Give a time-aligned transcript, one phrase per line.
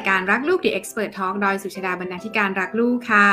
[0.00, 3.28] ายการรักลูก The Expert Talk โดยสุชาดาบรรณาธิการรักลูกค่ะ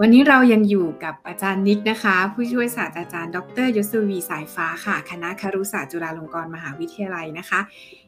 [0.00, 7.60] วันนี้เรายังอยู่กับอาจารย์นิกนะคะ ผู้ช่วยศาสตราจารย์ ดรยศวีสายฟ้าค่ะ คณะครุศาสตร์จุฬาลงกรณ์มหาวิทยาลัยนะคะ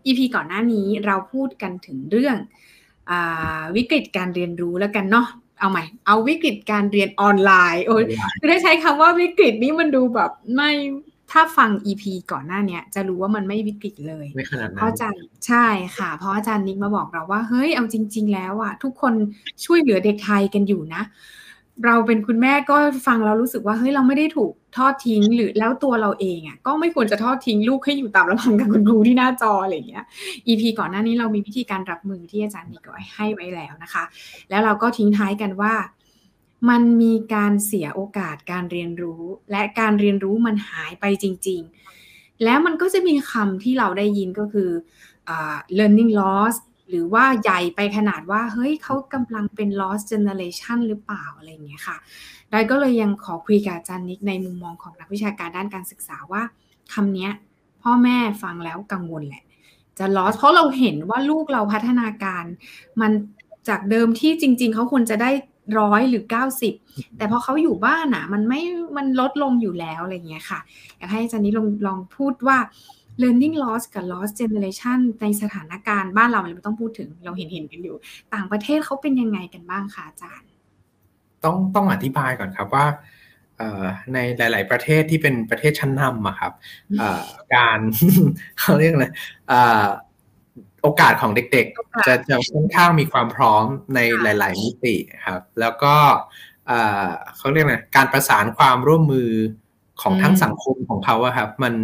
[0.06, 2.36] EP ก่อนหน้านี้เราพูดกันถึงเรื่อง
[3.10, 3.12] อ
[3.76, 5.26] วิกฤตการเรียนรู้แล้วกันเนาะ
[5.60, 8.04] เอาใหม่ เอาวิกฤตการเรียนออนไลน์ โอ้ย
[8.40, 10.70] คือได้ใช้คำว่าวิกฤตนี้มันดูแบบไม่
[11.34, 15.66] ถ้าฟัง EP ก่อนหน้านี้จะรู้ว่ามันไม่วิกฤตเลยไม่ขนาดนั้นเพราะอาจารย์ใช่
[15.96, 19.12] ค่ะ เพราะอาจารย์นิกมาบอกเราว่าเฮ้ยเอาจริง ๆ แล้วอะทุกคน
[19.64, 21.02] ช่วยเหลือเด็กไทยกันอยู่นะ
[21.84, 30.04] เราเป็นคุณแม่ก็ฟังเรารู้สึกว่าเฮ้ยเราไม่ได้ถูกทอดทิ้งหรือแล้วตัวเราเองอะก็ไม่ควรจะทอดทิ้งลูกให้อยู่ตามลำพังกับคุณครูที่หน้าจออะไรอย่างเงี้ย
[30.46, 34.04] EP ก่อนหน้านี้เรามีวิธีการรับมือที่อาจารย์นิกให้ไว้แล้วนะคะ
[34.50, 35.72] แล้วเราก็ทิ้งท้ายกันว่า
[36.68, 41.60] มันมีการเสียโอกาสการเรียนรู้ และการเรียนรู้มันหายไปจริง
[42.02, 44.70] ๆ แล้วมันก็จะมีคำที่เราได้ยินก็คือ
[45.34, 46.56] uh, learning loss
[46.88, 51.96] หรือว่าใหญ่ไปขนาดว่า เฮ้ยเขากำลังเป็น lost generation หรือเปล่า อะไรอย่างเงี้ยค่ะ
[52.52, 56.42] ดอยก็เลยยังขอคุยกับอาจารย์นิกในมุมมองของนักวิชาการด้านการศึกษาว่า
[56.92, 57.28] คำนี้
[57.82, 59.44] พ่อแม่ฟังแล้วกังวลแหละ
[59.98, 62.44] จะ lost เพราะเราเห็นว่าลูกเราพัฒนาการ
[63.00, 63.12] มัน
[63.68, 65.30] จากเดิมที่จริง ๆ เขาควรจะได้
[65.78, 66.74] ร้อยหรือเก้าสิบ
[67.16, 68.60] แต่พอเขาอยู่บ้านอะ มันไม่
[68.96, 70.60] มันลดลงอยู่แล้วอะไรเงี้ยค่ะ
[70.98, 72.58] อยากให้อาจารย์นี้ลองลองพูดว่า
[73.22, 77.96] learning loss กับ loss generation ในสถานการณ์บ้านเราไม่ต้องพูดถึงเราเห็นเห็นกันอยู่
[78.34, 80.48] ต่างประเทศเขาเป็นยังไงกันบ้างคะอาจารย์
[81.44, 82.86] ต้องต้องอธิบายก่อนครับว่า
[84.14, 86.52] ในหลาย ๆ ประเทศที่เป็นประเทศชั้นนำอะครับ
[87.54, 87.80] การ
[88.60, 89.06] เขาเรียกอะไร
[90.84, 94.96] โอกาสของเด็กๆ จะจะค่อนข้างมีความพร้อมในหลาย ๆ มิติ
[95.26, 95.94] ครับ แล้วก็
[97.36, 99.30] เขาเรียกไงการประสานความร่วมมือ
[100.02, 101.74] ของทั้งสังคมของเขาอะครับ มัน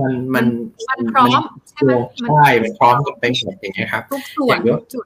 [0.00, 0.46] มันมัน
[0.88, 5.04] มันพร้อมใช่ไหมใช่มันพร้อมกับไปหมดอย่างเงี้ยครับทุกส่วนทุกจุด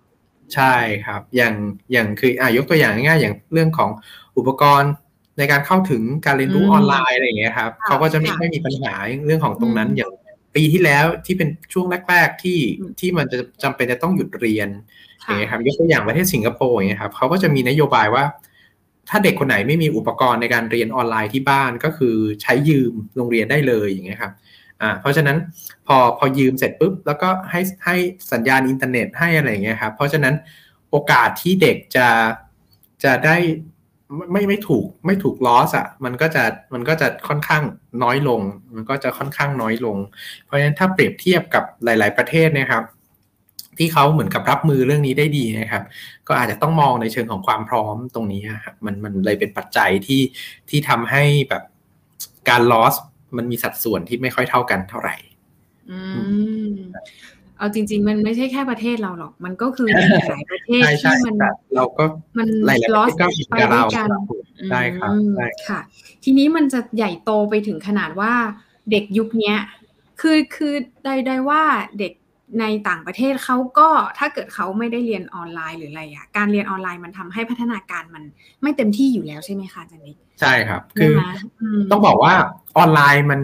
[0.54, 0.74] ใช่
[1.06, 1.54] ครับ อย่าง
[1.92, 3.90] อย่างคืออ่ายกตัวอย่างง่ายๆอย่างเรื่องของ
[4.36, 4.92] อุปกรณ์
[5.38, 8.94] ในการเข้าถึงการเรียนรู้ออนไลน์อะไรอย่างเงี้ยครับเขาก็จะไม่ไม่มีปัญหา
[9.26, 10.10] เรื่องของตรงนั้นอย่าง
[10.56, 12.58] ปีที่แล้วที่เป็นช่วงแรก ๆ ที่
[13.00, 14.68] ที่มันจะจำเป็นจะต้องหยุดเรียน
[15.24, 18.24] อย่างเงี้ยครับยกตัวอย่างประเทศสิงคโปร์อย่างเงี้ยครับเขาก็จะมีนโยบายว่า
[19.08, 24.32] ถ้าเด็กคนไหนไม่มีอุปกรณ์ในการเรียนออนไลน์ที่บ้านก็คือใช้ยืมโรงเรียนได้เลยอย่างเงี้ยครับ
[24.80, 25.36] อ่าเพราะฉะนั้น
[25.86, 27.96] พอพอยืมเสร็จปุ๊บแล้วก็ให้ให้
[28.32, 30.34] สัญญาณอินเทอร์เน็ตให้อะไรอย่างเงี้ยครับเพราะฉะนั้น
[30.90, 32.08] โอกาสที่เด็กจะ
[33.04, 33.36] จะได้
[34.32, 36.44] ไม่ไม่ถูกไม่ถูก loss อะมันก็จะ
[36.74, 37.62] มันก็จะค่อนข้าง
[38.02, 38.40] น้อยลง
[38.74, 39.96] มันก็จะค่อนข้างน้อยลง
[40.44, 42.84] เพราะฉะนั้นถ้าเปรียบเทียบกับหลาย ๆประเทศนะครับ
[43.78, 45.82] ที่เขาเหมือนกับรับมือเรื่องนี้ได้ดีนะครับ
[46.28, 50.22] ก็อาจจะต้องมองในเชิงของความพร้อมตรงนี้ครับมันมันเลยเป็นปัจจัยที่
[50.68, 51.62] ที่ทำให้แบบ
[52.48, 52.94] การลอส
[53.36, 55.16] มันมีสัดส่วนที่ไม่ค่อยเท่ากันเท่าไหร่
[55.90, 55.98] อื
[56.72, 56.76] ม
[57.58, 61.34] เอาจริง ๆ มันไม่ใช่แค่ประเทศเราหรอก มันก็คือในหลายประเทศที่มัน
[61.76, 62.04] เราก็
[62.38, 62.48] มัน
[62.94, 63.10] ลอส
[63.50, 64.08] ไปด้วยกัน
[64.70, 65.12] ใช่ครับ
[65.68, 65.80] ค่ะ
[66.24, 68.32] ทีนี้มันจะใหญ่โตไปถึงขนาดว่า
[68.90, 69.54] เด็กยุคนี้
[70.20, 70.74] คือคือ
[71.04, 71.62] ใดๆว่า
[71.98, 72.12] เด็ก
[72.60, 73.88] ในต่างประเทศเขาก็
[74.18, 78.22] ถ้าเกิดเขาไม่ได้เรียนออนไลน์หรืออะไรอะการเรียนออนไลน์มันทำให้พัฒนาการมัน
[78.62, 81.14] ไม่เต็มที่อยู่แล้วใช่ไหมคะจันนิกใช่ครับ คือ
[81.90, 82.34] ต้องบอกว่า
[82.78, 83.40] ออนไลน์มัน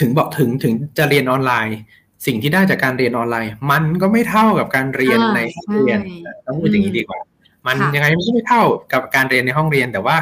[0.00, 1.78] ถึงบอกถึงถึงจะเรียนออนไลน์
[2.26, 5.98] สิ่งที่ได้จากการเรียนออนไลน์ มันก็ไม่เท่ากับการเรียนในห้องเรียน
[6.46, 7.20] ต้องพูดอย่างนี้ดีกว่า
[7.66, 8.62] มันยังไงมันก็ไม่เท่า
[8.92, 10.16] กับการเรียนในห้องเรียน แต่ว่า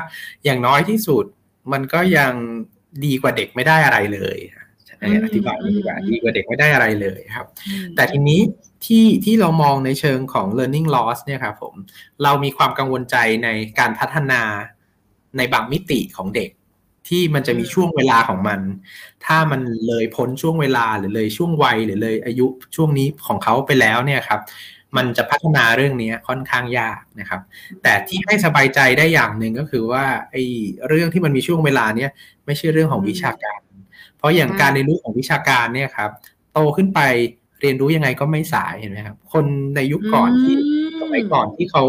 [0.45, 1.25] อย่างน้อยที่สุด
[1.73, 2.33] มันก็ยัง
[3.05, 4.39] ดีกว่าเด็กไม่ได้อะไรเลย
[5.25, 7.47] อธิบายดีกว่าดีกว่าเด็กไม่ได้อะไรเลยครับ
[7.97, 8.41] แต่ทีนี้
[8.85, 11.75] ที่ที่เรามองในเชิงของ learning loss เนี่ยครับผม
[12.23, 14.43] เรามีความกังวลใจในการพัฒนา
[15.37, 16.51] ในบางมิติของเด็ก
[17.11, 18.61] ที่มันจะมีช่วงเวลาของมัน
[19.27, 24.41] ถ้ามันเลยพ้นช่วงเวลาหรือเลยช่วงวัยหรือเลยอายุช่วงนี้ของเขาไปแล้วเนี่ยครับ
[24.97, 27.41] มันจะพัฒนาเรื่องนี้ค่อนข้างยากนะครับ
[27.83, 30.43] แต่ที่ให้สบายใจได้อย่างหนึ่งก็คือว่าไอ้
[30.89, 32.11] เรื่องที่มันมีช่วงเวลาเนี่ย
[32.47, 33.61] ไม่ใช่เรื่องของวิชาการ
[34.17, 36.11] เพราะอย่างการเรียนรู้ของวิชาการเนี่ยครับ
[36.53, 37.01] โตขึ้นไป
[37.61, 39.45] เรียนรู้ยังไงก็ไม่สายเห็นไหมครับ คน
[39.77, 40.80] ในยุคก่อนที่ส
[41.15, 41.85] มัยก่อนที่เขา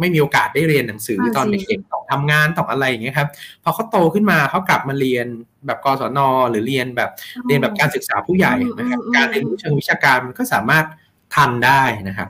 [0.00, 3.28] ไม่มีโอกาสได้เรียนหนังสือตอนเด็กๆต้องทำงานต้องอะไรอย่างเงี้ยครับ
[3.62, 5.26] พอเขาโตขึ้นมาเขากลับมาเรียน
[5.66, 6.18] แบบกศน
[6.50, 7.10] หรือเรียนแบบ
[7.46, 10.86] เรียนแบบการศึกษาผู้ใหญ่นะครับการเรียนรู้เชิงวิชาการมันก็สามารถ
[11.34, 12.28] ทันได้นะครับ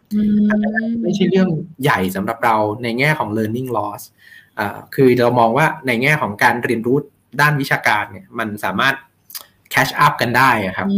[1.02, 1.48] ไม่ใช่เรื่อง
[1.82, 4.02] ใหญ่สำหรับเราในแง่ของ learning loss
[4.58, 6.96] อ่าคือเรามองว่าในแง่ของการเรียนรู้
[7.40, 8.94] ด้านวิชาการเนี่ยมันสามารถ
[9.72, 10.88] แคชอัพกันได้ครับ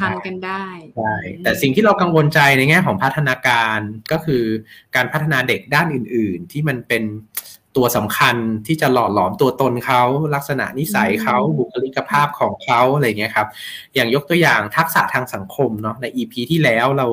[0.00, 0.64] ทันกันได้
[0.96, 3.78] ใช่แต่สิ่งที่เรากังวลใจในแง่ของพัฒนาการ
[4.12, 4.44] ก็คือ
[4.96, 7.02] การพัฒนาเด็กด้านอื่น ๆ ที่มันเป็น
[7.76, 8.36] ตัวสำคัญ
[8.66, 10.02] ที่จะหล่อหลอมตัวตนเขา
[10.34, 13.48] ลักษณะนิสัยเขาบุคลิกภาพของเขาอะไรเงี้ยครับ
[13.94, 17.06] อย่างยกตัวอย่างทักษะทางสังคมเนาะใน EP ที่แล้วเรา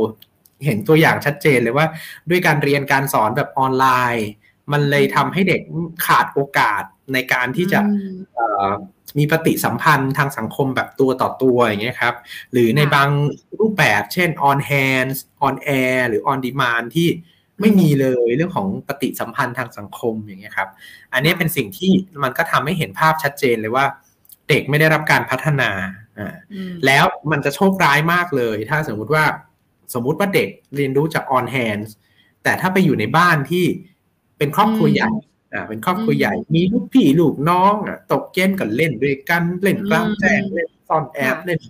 [0.66, 1.86] เห็นตัวอย่างชัดเจนเลยว่า
[2.30, 3.86] ด้วยการเรียนการสอนแบบออนไล
[4.16, 4.28] น์
[4.72, 5.62] มันเลยทำให้เด็ก
[6.06, 6.84] ขาดโอกาส
[7.14, 7.80] ในการที่จะ
[9.18, 12.16] มีปฏิสัมพันธ์ทางสังคมแบบตัวต่อตัวอย่างเงี้ยครับ
[12.52, 13.10] หรือในบาง
[13.60, 15.18] รูปแบบเช่น on hands
[15.48, 17.10] on air หรือ on demand ที่
[17.60, 20.70] ไม่มีเลยเรื่องของปฏิสัมพันธ์ทางสังคมอย่างเงี้ยครับ
[21.14, 21.92] อันนี้เป็นสิ่งที่
[22.24, 23.86] มันก็ทำให้เห็นภาพชัดเจนเลยว่า
[24.50, 25.72] เด็กไม่ได้รับการพัฒนา
[26.18, 26.36] อ่า
[26.86, 29.26] แล้วมันจะโชคร้ายมากเลย ถ้าสมมุติว่า
[29.94, 31.90] สมมุติว่าเด็กเรียนรู้จาก on hands
[32.44, 33.66] แต่ถ้าไปอยู่ในบ้านที่
[34.38, 35.12] เป็นครอบครัวใหญ่
[35.54, 41.62] อ่าเป็นครอบครัวใหญ่มีลูกพี่ลูกน้องอะตกเย็นกันเล่นด้วยกันเล่นกลางแจ้งเล่นซ่อนแอบเล่น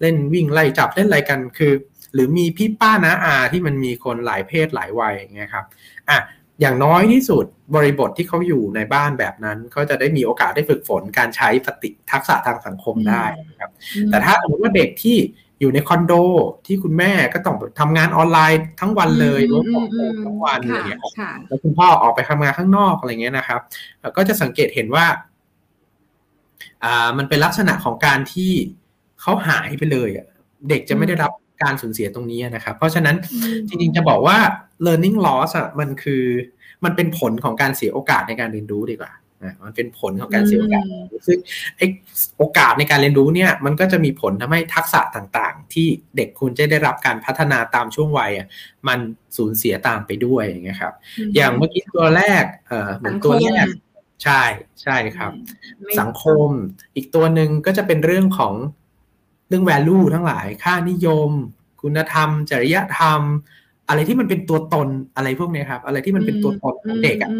[0.00, 1.72] เล่นวิ่งไล่จับเล่นอะไรกันคือ
[2.14, 5.64] หรือมีพี่ป้านะอาที่มันมีคนหลายเพศหลายวัยอย่างเงี้ยครับ
[6.10, 6.18] อะ
[6.60, 7.44] อย่างน้อยที่สุด
[7.74, 13.24] บริบทที่เขาอยู่ในบ้านแบบนั้นเขาจะได้มีโอกาสได้ฝึกฝนการใช้ปฏิทักษะทางสังคมได้
[13.60, 13.70] ครับ
[14.10, 15.16] แต่ถ้าสมมติว่าเด็กที่
[15.60, 16.12] อยู่ในคอนโด
[16.66, 19.86] ที่คุณแม่ก็ต้องทำงานออนไลน์ทั้งวันเลยรถของ
[20.24, 21.00] ทั้งวันอะไรเงี้ย
[21.48, 23.60] แล้วคุณพ่อออกไปทำงานข้างนอกอะไรเงี้ยนะครับ
[24.16, 25.06] ก็จะสังเกตเห็นว่า
[26.84, 28.52] อ่า มันเป็นลักษณะของการที่
[29.20, 30.26] เขาหายไปเลยอะ
[30.68, 33.16] เด็กจะไม่ได้รับการสูญเสียตรงนี้นะครับ เพราะฉะนั้น
[33.68, 34.38] จริงๆจะบอกว่า
[34.86, 36.24] learning loss อะมันคือ
[36.84, 39.12] มันเป็นผลของการเสียโอกาสในการเรียนรู้ดีกว่า
[39.64, 40.84] มันเป็นผลของการเสียโอกาส
[41.26, 41.38] ซึ่ง
[41.76, 41.82] ไอ
[42.38, 45.86] โอกาสในการเรียนรู้เนี่ย มันก็จะมีผลทำให้ทักษะต่างๆ ที่
[46.16, 48.46] เด็กคุณจะได้รับการพัฒนาตามช่วงวัยอะ
[48.88, 48.98] มัน
[49.36, 50.94] สูญเสียตามไปด้วยอย่างเงี้ยครับ
[51.36, 53.66] อย่างเมื่อกี้ตัวแรกเอ่อเหมือนตัวแรก
[54.24, 54.42] ใช่
[54.82, 55.32] ใช่ครับ
[56.00, 56.48] สังคม
[56.96, 58.54] อีกตัวหนึ่งก็จะเป็นเรื่องของ
[59.48, 61.30] เรื่อง value ทั้งหลายค่านิยม
[61.82, 63.20] คุณธรรม จริยธรรม
[63.88, 67.30] อะไรที่มันเป็นตัวตนอะไรพวกนี้ครับ อะไรที่มันเป็นตัวตนของเด็กอะ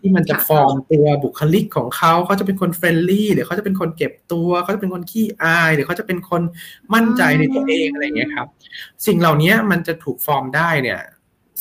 [0.00, 6.42] ที่มันจะฟอร์มตัวบุคลิกของเขาเขาจะเป็นคน friendly หรือเขาจะเป็นคนเก็บตัวเขาจะเป็นคนขี้อาย หรือเขาจะเป็นคน
[6.94, 8.46] มั่นใจในตัวเองอะไรเงี้ยครับ
[9.06, 11.00] สิ่งเหล่านี้มันจะถูกฟอร์มได้เนี่ย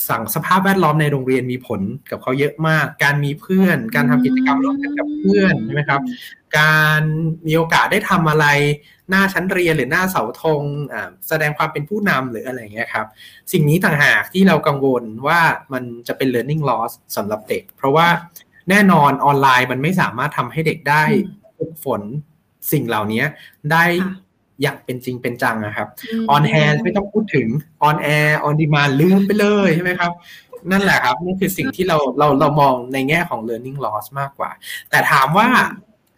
[0.09, 6.01] สั่งสภาพแวดล้อมในโรงเรียนมีผลกับเขาเยอะมาก การมีเพื่อน การทำกิจกรรมร่วมกันกับเพื่อนใช่ไหมครับ
[6.59, 7.01] การ
[7.47, 8.45] มีโอกาสได้ทำอะไร
[9.09, 10.61] หน้าชั้นเรียนหรือหน้าเสาธง
[11.27, 13.05] แสดงความเป็นผู้นำหรืออะไรเงี้ยครับ
[13.51, 15.39] สิ่งนี้ต่างหากที่เรากังวลว่า
[15.73, 18.07] มันจะเป็น learning loss สำหรับเด็ก เพราะว่า
[18.69, 21.03] แน่นอนออนไลน์มันไม่สามารถทำให้เด็กได้
[21.57, 22.01] ฝึกฝน
[22.71, 23.23] สิ่งเหล่านี้
[23.71, 23.85] ได้
[24.61, 25.87] อย่างเป็นจริงเป็นจังนะครับ
[26.29, 27.47] on hand ไม่ต้องพูดถึง
[27.83, 30.11] on air on demand ลืมไปเลยใช่ไหมครับ
[30.71, 34.51] นั่นแหละครับนี่คือสิ่งที่เราเราเรามองในแง่ของ learning loss มากกว่า
[34.89, 35.47] แต่ถามว่า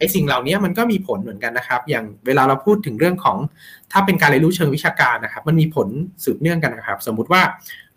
[0.00, 3.38] ไอ้สิ่งเหล่านี้มันก็มีผลเหมือนกันนะครับ อย่างเวลาเราพูดถึงเรื่องของ
[3.92, 5.88] ถ้าเป็นการเรียนรู้เชิงวิชาการนะครับ มันมีผล
[6.24, 7.42] สืบเนื่องกันนะครับ สมมุติว่า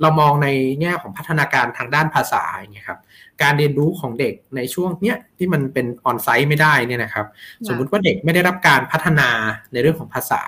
[0.02, 0.48] เรามองใน
[0.82, 3.00] แง่ของพัฒนาการทางด้านภาษาอย่างเงี้ยครับ
[3.42, 7.26] การเรียนรู้ของเด็กในช่วงเนี้ยที่มันเป็น on-site ไม่ได้เนี่ยนะครับ
[7.68, 9.30] สมมุติว่าเด็กไม่ได้รับการพัฒนา
[9.74, 10.42] ในเรื่องของภาษา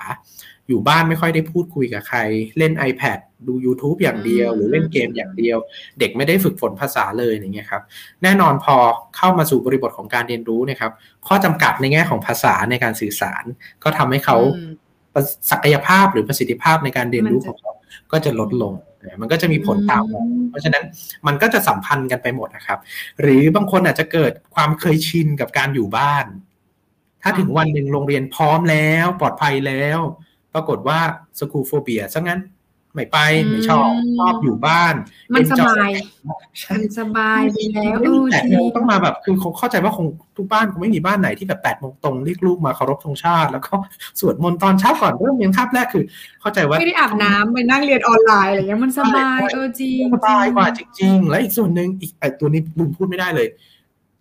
[0.68, 2.18] อยู่บ้านไม่ค่อยได้พูดคุยกับใคร
[2.58, 3.18] เล่น iPad
[3.48, 5.58] ดู YouTube อย่างเดียว หรือเล่นเกมอย่างเดียว
[5.98, 7.82] เด็กไม่ได้ฝึกฝนภาษาเลยอย่างเงี้ยครับ
[8.22, 8.76] แน่นอนพอ
[9.16, 10.92] เข้ามาสู่บริบทของการเรียนรู้นะครับ
[11.26, 13.44] ข้อจำกัดในแง่ของภาษาในการสื่อสาร
[13.84, 14.36] ก็ทำให้เขา
[15.50, 17.72] ศักยภาพหรือประสิทธิภาพในการเรียนรู้ของเขา
[18.12, 18.74] ก็จะลดลง
[19.20, 20.84] มันก็จะมีผลตามมาเพราะฉะนั้น
[21.26, 22.78] มันก็จะสัมพันธ์กันไปหมดนะครับ
[23.20, 26.26] หรือบางคนอาจจะเกิดความเคยชินกับการอยู่บ้าน
[27.22, 30.00] ถ้าถึงวันหนึ่งโรงเรียนพร้อมแล้ว ปลอดภัยแล้ว
[30.56, 30.98] ปรากฏว่า
[31.38, 32.40] สกูโฟเบียซะงั้น
[32.94, 34.94] ไม่ไป ไม่ชอบชอบอยู่บ้าน
[35.34, 35.90] มันสบาย
[36.72, 37.98] มันสบายไปแล้ว
[38.32, 43.74] แต่เราต้องมาแบบคือเขาเข้าใจว่าคงทุกบ้านคงไม่มีบ้านไหนที่แบบแปดโมงตรงเรียกลูกมาเคารพธงชาติ แล้วก็
[44.20, 46.04] สวดมนต์ตอนเช้าก่อนเริ่มเรียนคาบแรกคือ
[46.40, 53.48] เข้าใจว่าไม่ได้อาบน้ำไปนั่งเรียนออนไลน์อะไรเงี้ยมันสบายเออจริงสบายกว่าจริง ๆ และอีกส่วนหนึ่งอีกไอตัวนี้บุมพูดไม่ได้เลย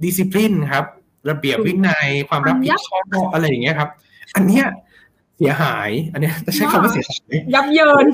[0.02, 0.86] ดิสซิปลินครับ
[1.30, 3.90] ระเบียบวินัยความรับผิดชอบอะไรอย่างเงี้ยครับ
[4.36, 4.66] อันเนี้ย
[5.38, 8.06] เสียหาย อันนี้จะใช้คำว่าเสียหายยับเยิน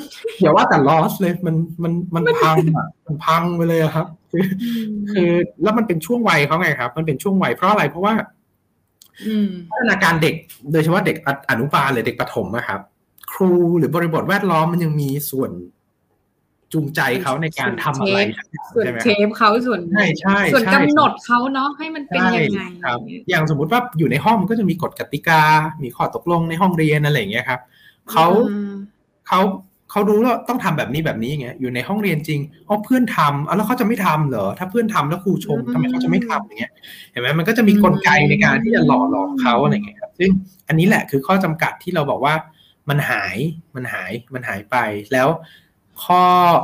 [0.42, 4.44] อย่าว่าแต่ลอสเลยมันมันมันพังอะมันพังไปเลยครับ คือ
[5.12, 5.32] คือ
[5.64, 8.14] แล้วมันเป็นช่วงวัยเขาไงครับ มันเป็นช่วงวัยเพราะอะไรเพราะว่า
[9.70, 10.36] พัฒนาการเด็ก
[10.72, 11.16] โดยเฉพาะเด็ก
[11.50, 12.80] อนุบาลหรือเด็กประถมนะครับ
[13.32, 15.52] ครูหรือบริบทแวดล้อมมันยังมีส่วน
[16.74, 18.20] จูงใจเขาในการทำอะไร
[18.76, 23.00] ส่วนเชฟเขาส่วนใช่ใช่ส่วนกำหนดเขาเนาะให้มันเป็นยังไงครับ
[23.30, 25.42] อย่างสมมุติว่าอยู่ในห้องก็จะมีกฎกติกา
[25.84, 27.60] มีข้อตกลงในห้องเรียนอะไรอย่างเงี้ยครับ
[28.12, 28.26] เขา
[29.28, 29.42] เขา
[29.92, 36.72] เขารู้ว่าต้องทำแบบนี้แบบนี้ไงอยู่ในห้องเรียนจริงอ๋อเพื่อนทำแล้วเขาจะไม่ทำเหรอถ้าเพื่อนทำแล้วครูชมทำไมเขาจะไม่ทำอย่างเงี้ย
[37.12, 40.30] เห็นไหมมันก็จะมีกลไกในการที่จะหล่อหลอกเขาอะไรเงี้ยครับซึ่ง
[40.68, 42.34] อันนี้แหละคือข้อจำกัดที่เราบอกว่า
[42.90, 43.38] มันหาย
[43.76, 44.78] มันหายมันหายไป
[45.14, 45.28] แล้ว
[46.04, 46.24] ข้อ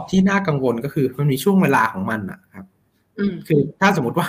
[0.09, 2.65] ที่น่ากังวลก็คือมันมีช่วงเวลาของมันอะครับ
[3.47, 4.27] คือถ้าสมมติว่า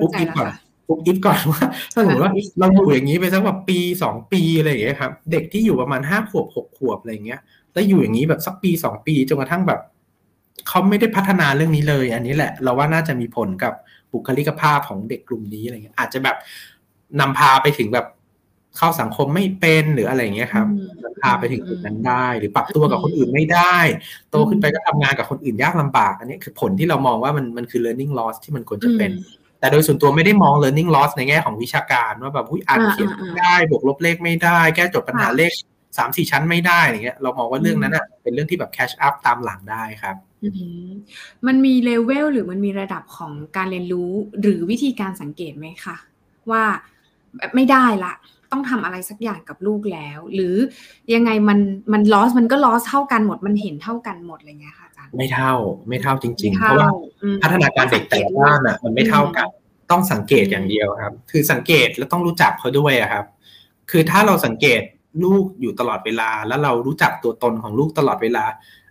[0.00, 0.50] ปุ๊บอิฟก่อน
[0.88, 7.40] ปุ๊บอิฟก่อนว่าถ้าสมมติว่าเราอยู่อย่างนี้ไปสักแบบปีสองปีอะไรอย่างเงี้ยครับ เด็กที่อยู่ประมาณห้าขวบหกขวบอะไรเงี้ย
[7.72, 9.80] แล้วอยู่อย่างนี้แบบสักปีสองปีจนกระทั่งแบบ
[10.68, 13.72] เขาไม่ได้พัฒนาเรื่องนี้เลย อันนี้แหละ เราว่าน่าจะมีผลกับ
[14.12, 16.36] บุคลิกภาพของเด็กกลุ่มนี้อะไรเงี้ยอาจจะแบบ
[17.20, 18.06] นำพาไปถึงแบบ
[18.76, 20.66] เข้าสังคมไม่เป็นหรืออะไรเงี้ยครับ
[21.22, 23.76] พาไปถึงจุดนั้นได้ หรือปรับตัวกับคนอื่นไม่ได้
[24.30, 29.10] โตขึ้นไปก็ทำงานกับคนอื่นยากลำบาก อันนี้คือผลที่เรามองว่ามันมันคือ learning loss ที่มันควรจะเป็น
[29.60, 35.52] แต่โดยส่วนตัวไม่ได้มอง learning loss ในแง่ของวิชาการว่าแบบอ่านเขียนไม่ได้บวกลบเลขไม่ได้ แก้จดปัญหาเลข
[35.98, 40.16] สามสี่ชั้นไม่ได้อย่างเงี้ยเรามองว่าเรื่องนั้นอะเป็นเรื่องที่แบบ catch up ตามหลังได้ครับ
[41.46, 45.96] มันมีเลเวลหรือมันมีระดับของการเรียนรู้หรือวิธีการสังเกตไหมคะ
[46.50, 46.64] ว่า
[47.54, 48.12] ไม่ได้ละ
[48.56, 50.54] ต้องทำอะไรสักอย่างกับลูกแล้ว หรือ
[51.14, 51.58] ยังไงมัน
[51.92, 55.54] มันลอสมันก็ลอสเท่ากันหมดมันเห็นเท่ากันหมดอะไรเงี้ยค่ะอาจารย์ไม่เท่า
[55.88, 56.90] ไม่เท่าจริง ๆ เพราะว่า
[57.42, 59.48] พัฒนาการเด็กแต่ละด้านอะมันไม่เท่ากัน
[59.90, 63.24] ต้องสังเกตอย่างเดียวครับ คือสังเกตแล้วต้องรู้จักเขาด้วยอะครับ
[63.90, 64.80] คือถ้าเราสังเกต
[65.24, 68.44] ลูกอยู่ตลอดเวลา แล้วเรารู้จักตัวตนของลูกตลอดเวลา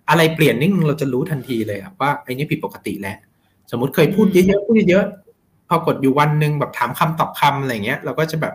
[0.09, 3.17] อะไรเปลี่ยนนิ่งเราจะรู้ทันทีเลยว่าไอ้นี่ผิดปกติแล้ว
[3.71, 5.05] สมมติเคยพูดเยอะๆพูดเยอะ
[5.69, 8.53] พอกดอยู่วันหนึ่งแบบถามคำตอบคำอะไรเงี้ย เราก็จะแบบ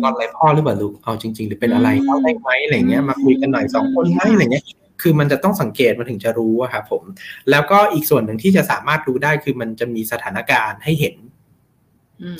[0.00, 4.64] งอนอะไรพ่อหรือเปล่าลูกเอาจริง ๆ หรือเป็นอะไรเล่าได้ไหมอะไรเงี้ยมาคุยกันหน่อยสองคนไหมอะไรเงี้ย
[5.02, 7.02] คือมันจะต้องสังเกตมันถึงจะรู้อะครับผม
[7.50, 11.16] แล้วก็อีกส่วนหนึ่งที่จะสามารถรู้ได้คือมันจะมีสถานการณ์ให้เห็น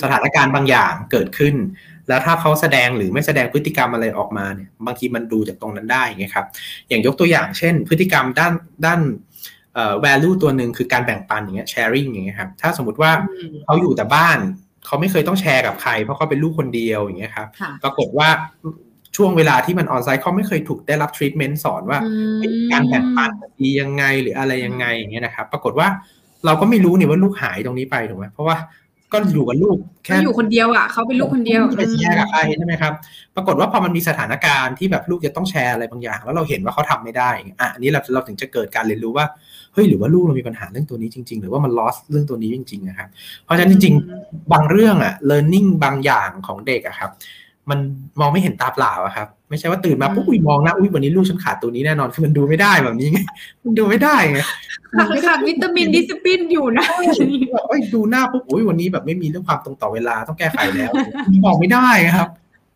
[0.02, 1.54] สถานการณ์บางอย่างเกิดขึ้น
[2.08, 6.46] แล้วถ้าเขาแสดงหรือไม่แสดงพฤติกรรมอะไรออกมาเนี่ย บางทีมันดูจากตรงนั้นได้ไงครับ
[6.88, 8.52] อย่างยกตัวอย่างเช่น พฤติกรรมด้าน
[8.84, 9.27] ด้านเอ่อ
[10.04, 13.10] value ตัวหนึ่งคือการแบ่งปันอย่างเงี้ย sharing อย่างเงี้ยครับถ้าสมมติว่า
[13.64, 14.38] เขาอยู่แต่บ้าน
[14.86, 17.48] เขาไม่เคยต้องแชร์กับใคร เพราะเขาเป็นลูกคนเดียวอย่างเงี้ยครับ
[17.84, 18.28] ปรากฏว่า
[19.16, 21.98] ช่วงเวลาที่มันออนไซต์เขาไม่เคยถูกได้รับทรีทเมนต์สอนว่า
[22.72, 23.30] การแบ่งปัน
[23.60, 25.88] ดียังไงหรืออะไรยังไงอย่างเงี้ยนะครับ ปรากฏว่า
[26.46, 28.56] เราก็ไม่รู้นี่ว่าลูกหายตรงนี้ไปถูกไหมเพราะว่า
[29.12, 32.92] ก็อยู่กับลูกแค่อยู่คนเดียวอะเขาเป็นลูกคนเดียวไปแชร์กับใครใช่ไหมครับ
[33.36, 37.30] ปรากฏว่าพอมันมีสถานการณ์ที่แบบลูกจะต้องแชร์อะไรบางอย่าง แล้วเราเห็นว่าเขาทำไม่ได้
[37.60, 43.08] อะอันนี้เราเราถึงจะเกิดการเรียนรู้ว่าเฮ้ยหรือว่าลูกเรามีปัญหาเรื่องตัวนี้จริง ๆ หรือว่ามัน loss เรื่องตัวนี้จริงๆนะครับ
[43.44, 47.10] เพราะฉะนั้นจริงๆ บางเรื่องอะ learning บางอย่างของเด็กอะครับ
[47.70, 47.78] มัน
[48.20, 53.18] มองไม่เห็นตาเปล่าอะครับไม่ใช่ว่าตื่นมาปุ๊บอุ้ยมองนะอุ้ยวันนี้ลูกฉันขาดตัวนี้แน่นอนคือมันดูไม่ได้แบบนี้ไง
[53.64, 54.40] มันดูไม่ได้ไง
[55.26, 56.86] ขาดวิตามินดิสปินอยู่นะ
[57.52, 60.92] แบบดูหน้าปุ๊บอุ้ยวันนี้แบบไม่มีเรื่องความตรงต่อเวลาต้องแก้ไขแล้ว
[61.44, 62.28] มองไม่ได้ครับ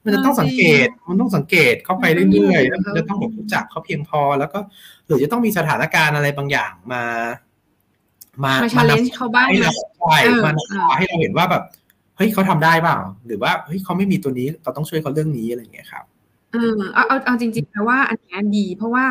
[0.05, 4.59] มันจะต้องสังเกต มันต้องสังเกตเข้าไปเรื่อยๆแล้วจะต้องรู้จักเขาเพียงพอ แล้วก็
[5.07, 7.03] หรือจะต้องมีสถานการณ์อะไรบางอย่างมา
[8.45, 9.49] มามาชาเลนจ์เขาบ้าง
[10.01, 10.57] ใช่มัน
[10.97, 11.63] ให้เราเห็นว่าแบบ
[12.17, 16.05] เฮ้ยเขาทำได้เปล่า หรือว่าเฮ้ยเขาไม่มีตัวนี้เราต้องช่วยเขาเรื่องนี้อะไรอย่างเงี้ยครับ
[16.53, 19.07] เออเอาเอาเอาจริงๆนะว่าอันนี้ดี เพราะว่า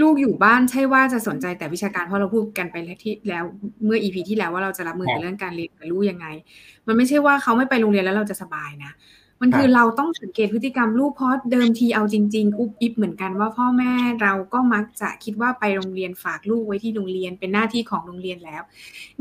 [0.00, 3.44] ลูกอยู่บ้านใช่ว่าจะสนใจแต่วิชาการเพราะเราพูดกันไปแล้วที่แล้ว
[3.84, 6.26] เมื่ออีพีที่แล้วว่าเราจะรับมือกับเรื่องการเรียนกับลูกยังไง
[6.86, 8.92] มันไม่ใช่ว่าเขาไม่ไปโรงเรียนแล้วเราจะสบายนะ
[9.40, 18.62] มันคือเราต้องสังเกตพฤติกรรมลูกเพราะเดิมทีเอาจริงๆอุบอิบเหมือนกันว่าพ่อแม่เราก็มักจะคิดว่าไปโรงเรียนฝากลูกไว้ที่โรงเรียนเป็นหน้าที่ของโรงเรียนแล้ว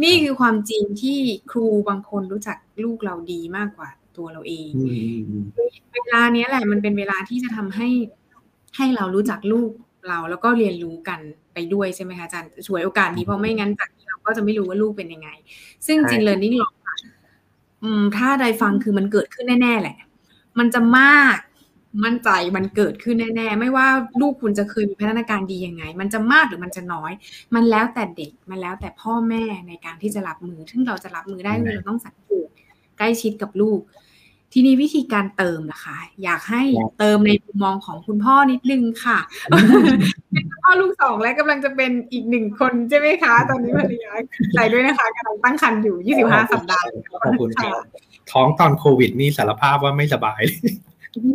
[0.03, 1.17] นี่คือความจริงที่
[1.51, 4.70] ครูบางคนรู้จักลูกเราดีมากกว่าตัวเราเอง
[5.93, 7.88] เวลาเนี้ยแหละมันเป็นเวลาที่จะทำให้
[8.77, 9.72] ให้เรารู้จักลูก
[10.08, 11.20] เราแล้วก็เรียนรู้กัน
[11.53, 15.29] ไปด้วยใช่ไหมคะอาจารย์ช่วยโอกาสดีเพราะไม่งั้นจากเราก็จะไม่รู้ว่าลูกเป็นยังไง
[15.86, 16.65] ซึ่งจริงเรียนนิ่งหร
[17.84, 19.98] อกถ้าใดฟังคือมันเกิดขึ้นแน่ๆแหละ
[20.60, 21.38] มันจะมาก
[22.04, 23.88] มั่นใจมันเกิดขึ้นแน่ๆ ไม่ว่า
[24.22, 27.12] ลูกคุณจะเคยมีพัฒนาการดียังไง มันจะมากหรือมันจะน้อย
[27.56, 32.48] มันแล้วแต่เด็ก มันแล้วแต่พ่อแม่ในการที่จะรับมือ ซึ่งเราจะรับมือได้เราต้องสังเกต
[32.98, 33.80] ใกล้ชิดกับลูก
[34.53, 36.63] ทีนี้วิธีการเติมนะคะ อยากให้
[37.00, 39.19] เติมในมุมมองของคุณพ่อนิดนึงค่ะ
[40.31, 44.13] เป็นพ่อลูกสองและกำลังจะเป็นอีกหนึ่งคนใช่ไหมคะ ตอนนี้ภรรยา
[44.53, 46.86] ใส่ด้วยนะคะกำลังตั้งครรภ์อยู่ 25 สัปดาห์
[47.24, 47.72] ขอบคุณค่ะ
[48.31, 50.41] ท้องตอนโควิดนี่สารภาพว่าไม่สบาย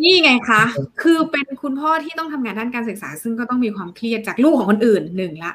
[0.02, 0.62] นี่ไงคะ
[1.02, 5.54] คือเป็นคุณพ่อที่ต้องทำงานด้านการศึกษา ซึ่งก็ต้องมีความเครียดจากลูกของคนอื่นหนึ่งละ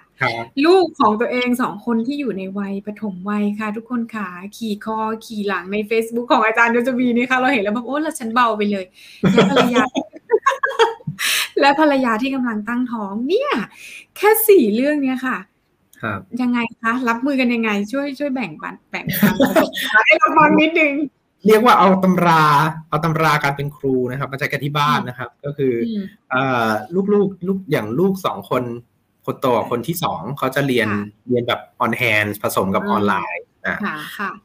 [0.66, 8.86] ลูกของตัวเองสองคนที่อยู่ในวัยปฐมวัยค่ะ ทุกคนค่ะ ขี่คอขี่หลังใน Facebook ของอาจารย์โยจบีนี่ค่ะ เราเห็นแล้วแบบโอ้เราฉันเบาไปเลย
[9.32, 9.84] และภรรยา
[11.60, 13.52] และภรรยาที่กำลังตั้งท้อง เนี่ย
[14.18, 15.38] แค่สี่เรื่องเนี้ยค่ะ
[16.42, 19.34] ยังไงคะ รับมือกันยังไง ช่วยช่วยแบ่งปันแบ่งปัน
[20.08, 20.94] ให้เราฟังนิดนึง
[21.48, 22.44] เรียกว่าเอาตำรา
[22.90, 25.74] เอาตำราการเป็นครูนะครับมาใช้กันที่บ้านนะครับ ก็คือ
[26.94, 28.64] ลูกลูกลูกอย่างลูกสองคน
[29.26, 30.88] คนโตคนที่สองเขาจะเรียน
[31.28, 33.78] เรียนแบบ on hand ผสมกับออนไลน์นะ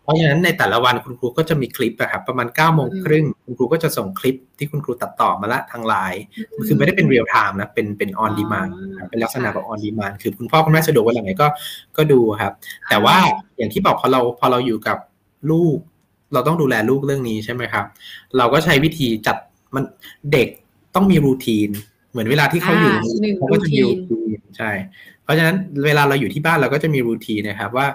[0.02, 6.23] เพราะฉะนั้นในแต่ละวันคุณครูก็จะมีคลิปนะครับประมาณ9ก้าโมงครึ่งคุณครูก็จะส่งคลิปที่คุณครูตัดต่อมาละทางไลน์
[6.67, 8.68] คือไม่ได้เป็น real time นะเป็นเป็น on demand
[9.11, 11.49] เป็นลักษณะแบบ on demand คือคุณพ่อคุณแม่สะดวกเวลาไหนก็
[11.97, 12.52] ก็ดูครับ
[12.90, 13.17] แต่ว่า
[13.57, 14.99] อย่างที่บอกพอเราพอเราอยู่กับ
[15.50, 15.78] ลูก
[16.32, 17.85] เราต้องดูแลลูกเรื่องนี้ใช่ไหมครับ
[18.37, 19.37] เราก็ใช้วิธีจัด
[19.75, 19.85] มัน
[20.32, 20.49] เด็ก
[20.94, 21.68] ต้องมี routine
[22.11, 22.94] เหมือนเวลาที่เขาอยู่
[23.37, 24.70] เขาก็จะมี routine ใช่
[25.23, 27.87] เพราะฉะนั้นเวลาเราอยู่ที่บ้านเราก็จะมี routine นะครับว่า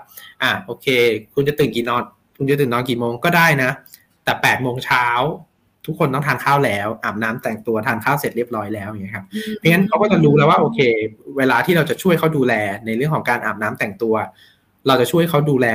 [0.42, 0.88] อะโอเค
[1.34, 2.04] คุณจะตื่นกี่นอน
[2.38, 3.70] คุณจะตื่นนอนกี่โมงก็ได้นะ
[4.24, 5.06] แต่แปดโมงเช้า
[5.86, 9.26] ทุกคนต้องทานข้าวแล้วอาบน้ำแต่งตัวทานข้าวเสร็จเรียบร้อยแล้วอย่างเงี้ยครับ
[9.58, 10.80] เพราะงั้นเขาก็จะรู้แล้วว่าโอเค
[11.38, 12.54] เวลาที่เราจะช่วยเขาดูแล
[12.86, 14.16] ในเรื่องของการอาบน้ำแต่งตัว
[14.88, 15.68] เราจะช่วยเขาดูแล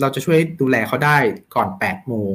[0.00, 1.16] เราจะช่วยดูแลเขาได้
[1.54, 2.32] ก่อนแปดโมง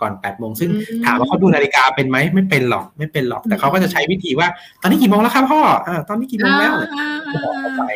[0.00, 0.70] ก่อนแปดโมงซึ่ง
[1.04, 4.48] ถามว่าเขาดูนาฬิกาเป็นไหมไม่เป็นหรอกไม่เป็นหรอก แต่เขาก็จะใช้วิธีว่า
[4.80, 6.74] ตอนนี้กี่โมงแล้วครับพ่ออ่าตอนนี้กี่โมงแล้ว
[7.34, 7.92] บอกเขาไป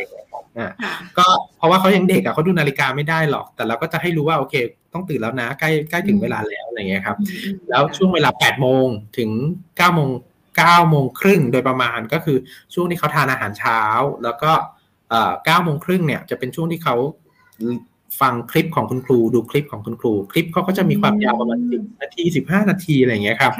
[0.58, 1.26] อ่าก็
[1.58, 4.54] เพราะว่าเขายังเด็กอะเขาดูนาฬิกาไม่ได้หรอก แต่เราก็จะให้รู้ว่าโอเค
[4.92, 7.16] ต้องตื่นแล้วนะใกล้ใกล้ถึงเวลาแล้วอะไรเงี้ยครับ
[7.70, 8.86] แล้วช่วงเวลาแปดโมง
[9.18, 9.30] ถึง
[9.76, 10.08] เก้าโมง
[10.56, 12.38] เก้าโมงครึ่งโดยประมาณก็คือ
[12.74, 13.80] ช่วงที่เขาทานอาหารเช้า
[14.24, 14.52] แล้วก็
[15.44, 16.96] เก้าโมงครึ่งเนี่ยจะเป็นช่วงที่เขา
[18.20, 23.52] ฟังคลิปของคุณครูดูคลิปของคุณครู คลิปเขาก็จะมีความยาวประมาณสิบนาทีสิบห้านาทีอะไรอย่างเงี้ยครับ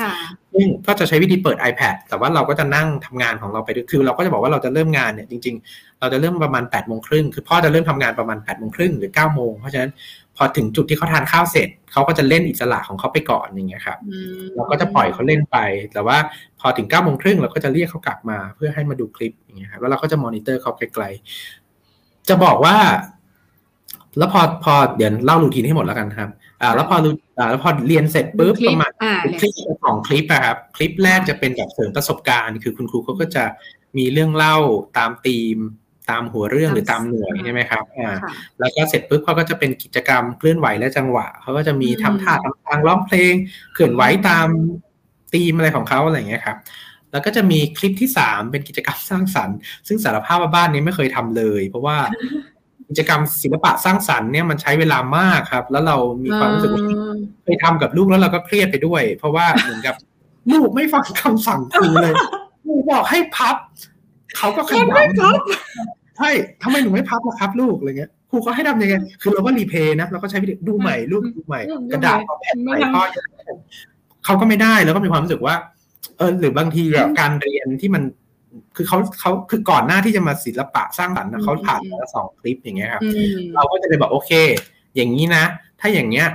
[0.52, 9.90] ซึ่งก็จะใช้วิธีเปิด iPad แต่ว่าเราก็จะนั่งทำงานของเราไปด้วยคือเราก็จะบอกว่าเราจะเริ่มงานเนี่ยจริง ๆ เราจะเริ่มประมาณ8ปดโมงครึ่งคือพ่อจะเริ่มทำงานประมาณ8ปดโมงครึ่งหรือ9ก้าโมงเพราะฉะนั้น
[10.36, 13.98] พอถึงจุดที่เขาทานข้าวเสร็จเขาก็จะเล่นอิสระของเขาไปก่อนอย่างเงี้ยครับ
[14.54, 15.58] เราก็จะปล่อยเขาเล่นไป
[15.92, 16.18] แต่ว่า
[16.60, 22.76] พอถึง9ก้าโมงครึ่งเราก็จะเรียกเขากลับมาเพื่อให้มาดูคลิปอย่างเงี้ยครับแล้วเราก็จะมอนิเตอร์เขาไกลๆจะบอกว่า
[24.18, 26.28] แล้วพอพอเดี๋ยวเล่ารูทีนให้หมดแล้วกันครับ
[26.62, 26.96] อ่า แล้วพอ
[27.38, 28.92] อ่าแล้วพอเรียนเสร็จปุ๊บประมาณ
[29.40, 29.52] คลิป
[29.84, 33.44] สองคลิปอะครับ คลิปแรกจะเป็นแบบเสริมประสบการณ์ คือคุณครูเขาก็จะ
[33.98, 34.56] มีเรื่องเล่า
[34.98, 35.58] ตามธีม
[36.10, 38.16] ตามหัวเรื่องหรือตามหน่วยใช่ไหมครับอ่า
[38.60, 43.34] แล้วก็เสร็จปุ๊บเขาก็จะเป็นกิจกรรมเคลื่อนไหวและจังหวะเขาก็จะมีทำท่าทำทางร้องเพลง
[43.74, 44.48] เคลื่อนไหวตาม
[45.32, 46.56] ธีมอะไรของเขาอะไรอย่างเงี้ยครับ
[47.12, 49.56] แล้วก็จะมีคลิปที่สามเป็นกิจกรรมสร้างสรรค์
[49.88, 51.96] ซึ่งสารภาพว่าบ้านนี้ไม่เคยทำเลย เพราะว่า
[52.92, 56.82] กิจกรรมศิลปะสร้างสรรค์เนี่ยมันใช้เวลามากครับ แล้วเรามีความรู้สึกว่า
[57.44, 59.94] ไปทำกับลูกแล้วเราก็เครียดไปด้วย เพราะว่าเหมือนกับ
[60.52, 62.14] ลูกไม่ฟังคำสั่งครูเลย
[62.64, 63.56] ครูบอกให้พับ
[64.36, 65.34] เขาก็ขยัน
[66.18, 66.30] ใช่
[66.62, 71.60] ทำไมหนูไม่พับล่ะครับ ลูกอะไรเงี้ยครูก็ให้ทำยังไงคือเราก็รีเพย์นะเราก็ใช้วิธีดูใหม่ลูกดูใหม่
[71.92, 73.02] กระดาษเอาแผ่นใหม่พ่อ
[74.24, 75.54] เขาก็ไม่ได้แล้วก็มีความรู้สึกว่า
[76.18, 76.84] เออหรือบางที
[77.20, 78.02] การเรียนที่มัน
[78.76, 83.02] คือเขาเขาคือก่อนหน้าที่จะมาศิลปะสร้างสรรค์นะเขาผ่านมาสองคลิปอย่างเงี้ยครับ
[83.54, 84.32] เราก็จะเลยบอกโอเค
[84.96, 85.44] อย่างนี้นะ
[85.80, 86.28] ถ้าอย่างเงี้ย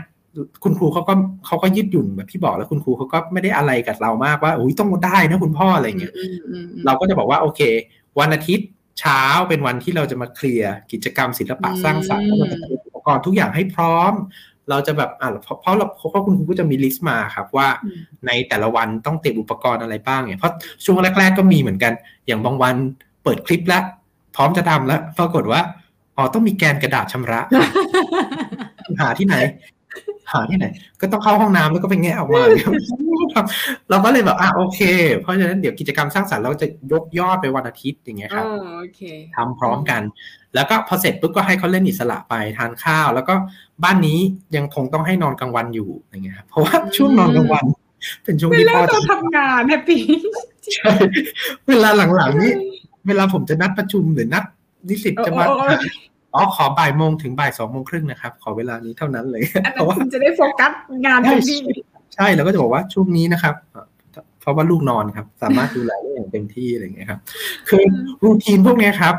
[0.63, 1.13] คุณครูเขาก็
[1.45, 6.13] เขาก็ยืดหยุ่นแบบที่บอกแล้วคุณครูเขาก็ไม่ได้อะไรกับเรามากว่าอุ้ยต้องได้นะคุณพ่ออะไรเงี้ย
[6.85, 7.61] เราก็จะบอกว่าโอเค
[8.19, 8.67] วันอาทิตย์
[8.99, 14.13] เช้าเป็นวันที่เราจะมาเคลียร์กิจกรรมศิลปะสร้างสรรค์เราจะอุปกรณ์ทุกอย่างให้พร้อม
[14.69, 15.29] เราจะแบบอ่า
[15.61, 17.67] เพราะเราเพราะคุณครูก็จะมีลิสต์มาครับว่า
[18.27, 20.53] ในแต่ละวันต้องเตรียมอุปกรณ์อะไรบ้างเนี่ยเพราะ
[20.85, 21.93] ช่วงแรก ๆ ก็มีเหมือนกัน
[22.27, 22.75] อย่างบางวัน
[23.23, 23.83] เปิดคลิปแล้ว
[24.35, 25.61] พร้อมจะทำแล้วปรากฏว่า
[26.17, 27.39] อ๋อต้องมีแกนกระดาษชำระ
[29.01, 29.35] หาที่ไหน
[30.31, 30.65] หาที่ไหน
[31.01, 32.41] ก็ต้องเข้าห้องน้ำแล้วก็ไปแงะออกมา
[33.89, 34.79] เราก็เลยแบบอะโอเค
[35.21, 38.45] เพราะฉะนั้นเดี๋ยวกิจกรรมสร้างสรรค์เราจะยกยอดไปวันอาทิตย์อย่างเงี้ยครับ
[39.35, 40.01] ทำพร้อมกัน
[40.55, 43.33] แล้วก็พอเสร็จปุ๊บก็ให้เขาเล่นอิสระไปทานข้าว แล้วก็
[43.83, 44.19] บ้านนี้
[44.55, 47.65] ยังคงต้องให้นอนกลางวันอยู่อย่างเงี้ยครับเพราะว่าช่วงนอนกลางวัน
[48.23, 50.01] เป็นช่วงที่พ่อจะทำงาน happy
[50.75, 50.91] ใช่
[51.67, 52.51] เวลาหลังๆนี้
[53.07, 54.43] เวลาผมจะนัดประชุมหรือนัด
[54.87, 55.45] นิสิตจะมา
[56.33, 59.41] อ๋อขอบ่ายโมงถึงบ่ายสองโมงครึ่งนะครับ ขอเวลานี้เท่านั้นเลย
[59.73, 60.71] เพราะว่าจะได้โฟกัส
[61.05, 61.59] งานที่
[62.15, 63.55] ใช่แล้วก็จะบอกว่าช่วงนี้นะครับ
[64.47, 67.19] ราะว่าลูกนอนครับ สามารถดูแลได้อย่างเต็มที่อะไรเงี้ยครับ
[67.69, 67.83] คือ
[68.23, 69.15] รูทีนพวกนี้ครับ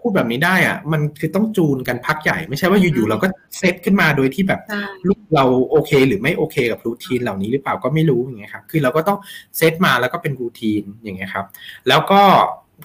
[0.00, 3.26] พูดแบบนี้ได้อะ มันคือต้องจูนกันพักใหญ่ ไม่ใช่ว่าอยู่ๆเราก็
[3.58, 4.60] เซตขึ้นมาโดยที่แบบ
[5.08, 9.18] ลูกเราโอเค หรือไม่โอเคกับรูทีนเหล่านี้หรือเปล่าก็ไม่รู้อย่างเงี้ยครับคือเราก็ต้อง
[9.56, 11.46] เซตมาแล้วก็เป็นรูทีนอย่างเงี้ยครับ
[11.88, 12.22] แล้วก็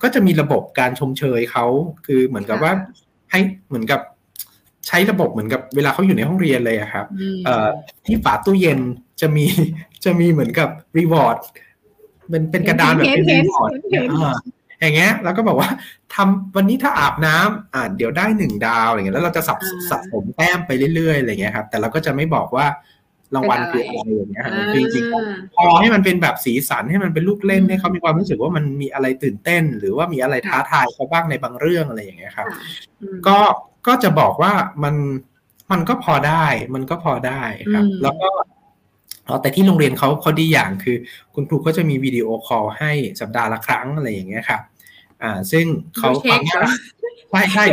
[0.04, 1.66] ก็จะมีระบบการชมเชยเขา
[2.06, 2.74] คือเหมือนกับว่า
[3.32, 4.02] ให้เหมือนกับ
[4.88, 7.06] ใช้ระบบเหมือนกับเวลาเขาอยู่ในห้องเรียนเลยครับ
[8.06, 8.80] ที่ฝาตู้เย็น
[9.22, 9.46] จะมี
[10.06, 11.38] จะมีเหมือนกับรีวอร์ด
[12.30, 13.72] เป็นเป็นกระดานแบบเป็นรีวอร์ด
[14.82, 15.70] อย่างเงี้ยแล้วก็บอกว่า
[16.14, 19.58] ทำวันนี้ถ้าอาบน้ำอ่าเดี๋ยวได้หนึ่งดาวอะไรเงี้ยแล้วเราจะสับ
[19.90, 22.66] สะสมแต้มไปเรื่อยๆอะไรเงี้ยครับ แต่เราก็จะไม่บอกว่า
[23.36, 32.48] รางวัลคืออะไรอย่างเงี้ยครับจริงๆพอให้มันเป็นแบบสีสันให้มันเป็นลูกเล่นให้เขามีความรู้สึกว่ามันมีอะไรตื่นเต้น หรือว่ามีอะไรท้าทายเขาบ้างในบางเรื่องอะไรอย่างเงี้ยครับ
[33.28, 33.40] ก็
[33.88, 34.96] ก็จะบอกว่ามัน
[35.72, 37.42] มันก็พอได้ มันก็พอได้
[37.74, 38.30] ครับ แล้วก็
[39.42, 40.98] แต่ที่โรงเรียนเขาเขาดีอย่างคือ
[41.34, 44.62] คุณครูเขาจะมีวิดีโอคอลให้สัปดาห์ละครั้งอะไรอย่างเงี้ยครับ
[45.24, 45.66] อ่า ซึ่ง
[45.98, 46.42] เขาฟัง
[47.32, 47.66] ใช่ใช่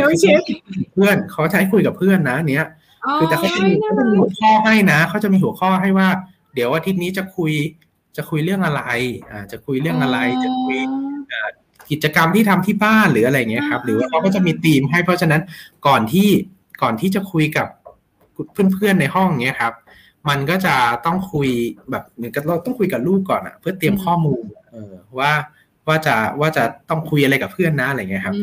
[0.93, 2.65] เพื่อนเขาใช้คุยกับเพื่อนนะ เนี้ย
[3.13, 6.07] คือแต่เขาจะมีเขาจะมีหัวข้อให้นะเขาจะมีหัวข้อให้ว่า
[6.53, 7.51] เดี๋ยวอาทิตย์นี้จะคุย
[8.17, 8.81] จะคุยเรื่องอะไร
[9.31, 10.77] อ่าจะคุยเรื่องอะไรจะคุย
[11.91, 15.41] กิจกรรมที่ทำที่บ้านหรืออะไรเงี้ยครับ หรือว่าเขาก็จะมีธีมให้เพราะฉะนั้น
[15.87, 16.29] ก่อนที่
[16.81, 17.67] ก่อนที่จะคุยกับ
[18.73, 19.73] เพื่อนๆในห้องเนี้ยครับ
[20.29, 21.49] มันก็จะต้องคุย
[21.91, 25.31] แบบเหมือนกับเราต้องคุยกับลูกก่อนอะเพื่อเตรียมข้อมูลเออว่า
[25.87, 28.35] ว่าจะว่าจะต้องคุยอะไรกับเพื่อนนะอะไรเงี้ยครับ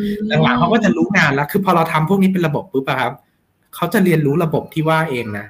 [0.43, 3.13] หลังๆเขาก็จะรู้งานแล้วคือพอเราทำพวกนี้เป็นระบบปุ๊บอะครับ
[3.75, 5.47] เขาจะเรียนรู้ระบบที่ว่าเองนะ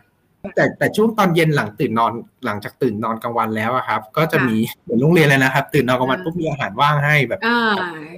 [0.57, 2.13] แต่แต่ช่วงตอนเย็นหลังตื่นนอน
[2.45, 7.41] หลังจากตื่นนอนกลางวันแล้วอะครับ ก็จะมีเหมือนโรงเรียนเลยนะครับ ตื่นนอนกลางวันปุ๊บมีอาหารว่างให้แบบ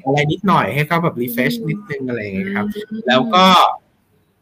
[0.04, 2.66] อะไรนิดหน่อยให้เขาแบบรีเฟชนิดนึงอะไรอย่างเงี้ยครับ
[3.08, 3.44] แล้วก็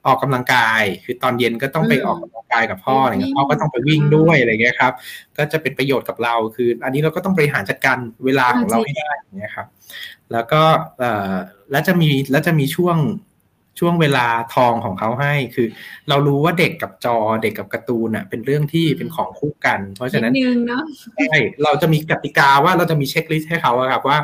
[0.07, 4.93] ออกกำลังกาย คือตอนเย็นก็ต้องไปออกกำลังกายกับพ่ออะไรเงี้ยพ่อก็ต้องไปวิ่งด้วยอะไรเงี้ยครับ
[5.39, 9.67] ก็จะเป็นประโยชน์กับเราคือ อันนี้เราก็ต้องบริหารจัดการเวลาของเราให้ได้อย่างเงี้ยครับ
[10.33, 10.63] แล้วก็
[10.99, 11.35] เอ่อ
[11.71, 12.97] แล้วจะมีแล้วจะมีช่วง
[13.79, 15.67] ช่วงเวลาทองของเขาให้คือ
[16.09, 20.33] เรารู้ว่าเด็กกับจอเด็กกับการ์ตูนอะเป็นเรื่องที่เป็นของคู่กัน เพราะฉะนั้น
[21.19, 24.19] ใช่เราจะมีกติกาว่าเราจะมีเช็คลิสต์ให้เขาครับว่า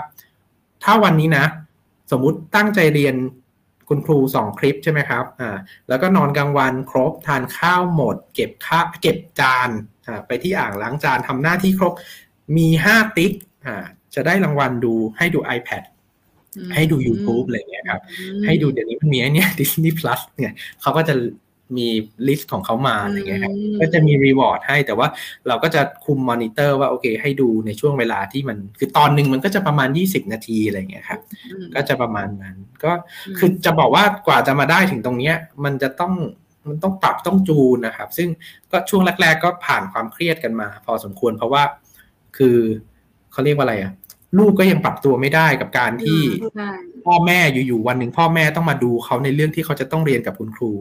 [0.84, 1.46] ถ้าวันนี้นะ
[2.12, 3.14] สมมุติตั้งใจเรียน
[3.88, 5.56] คุณครูสองคลิปใช่ไหมครับอ่า
[5.88, 9.70] แล้วก็นอนกลางวันครบทานข้าวหมด เก็บข้าเก็บจาน
[10.06, 11.92] อ่าไปที่อ่างล้างจานทำหน้าที่ครบ
[12.56, 13.32] มีห้าติ๊ก
[13.66, 13.84] อ่า
[14.14, 15.82] จะได้รางวัลดูให้ดู iPad
[16.74, 18.00] ให้ดู YouTube อะไรเงี้ยครับ
[18.44, 21.14] ให้ดูเดี๋ยวนี้มันมีไอเนี้ย Disney Plus เนี่ยเขาก็จะ
[21.78, 21.88] มี
[22.28, 25.08] list ของเขามาอะไรเงี้ยครับก็จะมี reward ให้แต่ว่า
[25.48, 31.20] เราก็จะคุมมอนิเตอร์ว่าโอเค ให้ดูในช่วงเวลาที่มัน คือตอนหนึ่งมันก็จะประมาณ 20 นาทีอะไรเงี้ยครับ
[31.74, 32.92] ก็จะประมาณนั้น ก็
[33.38, 36.14] คือจะบอกว่ากว่าจะมาได้ถึงตรงเนี้ย มันจะต้อง
[36.68, 38.28] มันต้องปรับต้องจูนนะครับ ซึ่ง
[38.72, 41.62] ก็ช่วงแรก ๆ ก็ผ่านความเครียดกันมา พอสมควรเพราะว่า
[42.36, 42.56] คือ
[43.32, 43.92] เขาเรียกว่าอะไรอะ
[44.38, 46.20] ลูกก็ยังปรับตัวไม่ได้กับการที่
[47.04, 50.72] พ่อแม่อยู่ๆวันหนึ่งพ่อแม่ต้องมาดูเขาในเรื่องที่เขาจะต้องเรียนกับคุณครู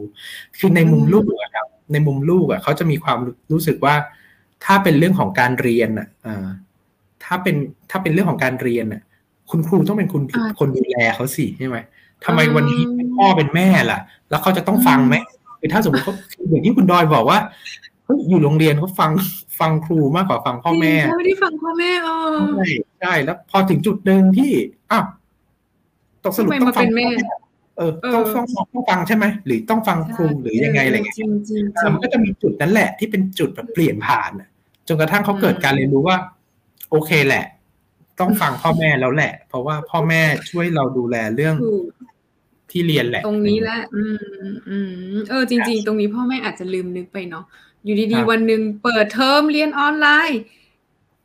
[0.58, 3.18] คือในมุมลูกอะครับ ในมุมลูกอะเขาจะมีความ
[3.52, 3.94] รู้สึกว่า
[4.64, 6.08] ถ้าเป็นเรื่องของการเรียนอะ
[7.24, 7.56] ถ้าเป็น
[7.90, 9.02] ถ้าเป็นเรื่องของการเรียนอะ
[9.50, 10.22] คุณครูต้องเป็นคุณ
[10.58, 11.78] คนดูแลเขาสิใช่ไหม
[12.24, 12.80] ทำไมวันนี้
[13.16, 13.98] พ่อเป็นแม่ล่ะ
[14.30, 15.14] แล้วเขาจะต้องฟังไหม
[15.60, 16.14] คือถ้าสมมติเขา
[16.50, 17.38] อย่างที่คุณดอยบอกว่า
[18.28, 19.10] อยู่โรงเรียนเขาฟัง
[19.60, 22.66] ฟังครูมากกว่าฟังพ่อแม่ไม่ได้ฟังพ่อแม่เออใช่
[23.00, 24.52] ใช่แล้วพอถึงจุดหนึ่งที่
[24.90, 25.04] อ้าว
[26.24, 27.08] ตกสรุปต้องฟังแม่
[27.76, 31.16] เออต้องต้องต้องฟังใช่ไหมหรือต้องฟังครูหรือยังไงอะไรเงี้ย
[31.94, 34.30] มันก็จะมีจุดนั้นแหละ ที่เป็นจุดแบบเปลี่ยนผ่าน
[34.88, 36.16] จนกระทั่งเขาเกิดการเรียนรู้ว่า
[36.90, 37.44] โอเคแหละ
[38.20, 41.56] ต้องฟังพ่อแม่แล้วแหละ เพราะว่าพ่อแม่ช่วยเราดูแลเรื่อง
[42.70, 44.16] ที่เรียนแหละ ตรงนี้แหละ อืม
[44.68, 44.78] อื
[45.12, 47.44] มเออ จริง ๆ ตรงนี้พ่อแม่อาจจะลืมนึกไปเนาะ
[47.88, 50.40] อยู่ดีๆ วันหนึ่งเปิดเทอมเรียนออนไลน์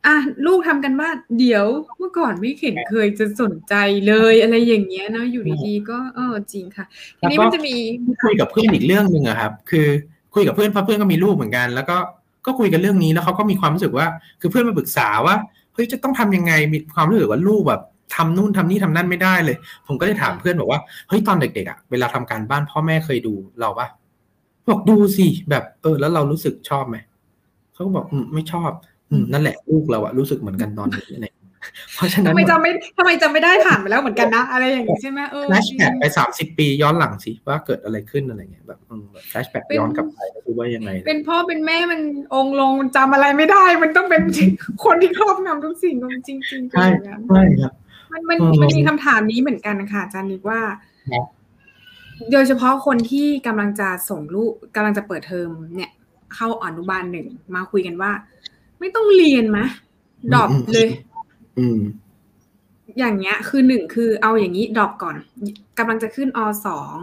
[0.05, 1.65] อะลูกทำกันว่าเดี๋ยว
[1.97, 3.75] เมื่อก่อนไม่เห็นเคยจะสนใจ
[4.07, 6.85] เลยอะไรอย่างเงี้ยนะอยู่ดีๆก็เออจริงค่ะ
[7.19, 7.75] ทีนี้มันจะมี
[8.23, 9.87] คุยกับเพื่อนอีกเรื่องหนึ่งอะครับ คือ
[10.33, 11.97] คุยกับเพื่อนเพราะเพื่อนก็มีลูกเหมือนกัน แล้วก็
[12.45, 14.07] ก็คุยกันเรื่องนี้แล้วเขาก็มีความรู้สึกว่า
[14.41, 15.35] คือเพื่อนมาปรึกษาว่า
[15.73, 17.81] เฮ้ยจะต้องทำยังไงมีความรู้สึกว่าลูกแบบ
[18.15, 23.87] ทำนู่นทำนี่ทำนั่นไม่ได้เลย ผมก็เลยถามเพื่อนบอกว่าเฮ้ยตอนเด็กๆอะเวลาทำการบ้านพ่อแม่เคยดูเราปะ
[24.69, 26.97] บอกดูสิแบบเออ แล้วเรารู้สึกชอบไหม
[27.73, 28.71] เขาก็บอกอืมไม่ชอบ
[29.09, 31.33] อืมนั่นแหละลูกเราอะรู้สึกเหมือนกันตอนนี้เนี่ย
[31.95, 38.79] เพราะฉะนั้นทำไมจำไม่ทำไมจำไม่ได้ผ่านไปแล้วเหมือนกันนะ อะไรอย่างนี้ใช่ไหมเออแฟลชแบ็กไปสามสิบปีย้อนหลังสิว่าเกิดอะไรขึ้นอะไรเงี้ยแบบ
[39.29, 42.01] flashback ย้อนกลับไปก็คือว่ายังไง เป็นพ่อเป็นแม่มัน
[42.35, 44.21] องค์ลงมันจำอะไรไม่ได้ มันต้องเป็น
[44.85, 46.85] คนที่ครอบงำทุกสิ่งจริงจริงใช่
[47.29, 47.73] ใช่ครับ
[48.13, 50.59] มันมันมันมีคำถามนี้เหมือนกันนะคะอาจารย์นิกว่า
[52.31, 55.91] โดยเฉพาะคนที่กำลังจะส่งลูกกำลังจะเปิดเทอมเนี่ย
[56.35, 58.11] เข้าอนุบาลหนึ่งมาคุยกันว่า
[58.79, 59.65] ไม่ต้องเรียนมะ
[60.33, 60.89] drop เลย
[61.59, 61.79] อืม
[62.99, 65.15] อย่างเงี้ย คือหนึ่งคือเอาอย่างนี้ drop ก่อน
[65.79, 66.97] กำลังจะขึ้นอสอง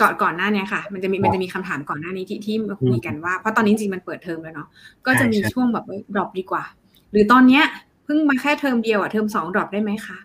[0.00, 4.68] ก่อนก่อนหน้าเนี้ยค่ะ มันจะมีมันจะมีคำถามก่อนหน้านี้ที่ที่มาคุยกันว่าเพราะตอนนี้จริงมันเปิดเทอมแล้วเนาะ
[5.06, 5.84] ก็จะมีช่วงแบบ
[6.14, 6.64] drop ดีกว่า
[7.12, 7.64] หรือตอนเนี้ย
[8.04, 10.18] เพิ่งมาแค่เทอมเดียวอะเทอมสอง drop ได้ไหมคะ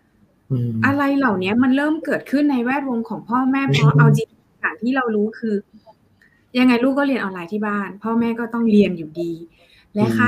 [0.85, 5.55] อะไรเหล่านี้มันเริ่มเกิดขึ้นในแวดวงของพ่อแม่เพราะเอาจริงอย่างที่เรารู้คือ
[6.59, 9.31] ยังไงลูกก็เรียนออนไลน์ที่บ้าน พ่อแม่ก็ต้องเรียนอยู่ดี
[9.95, 10.27] และค่า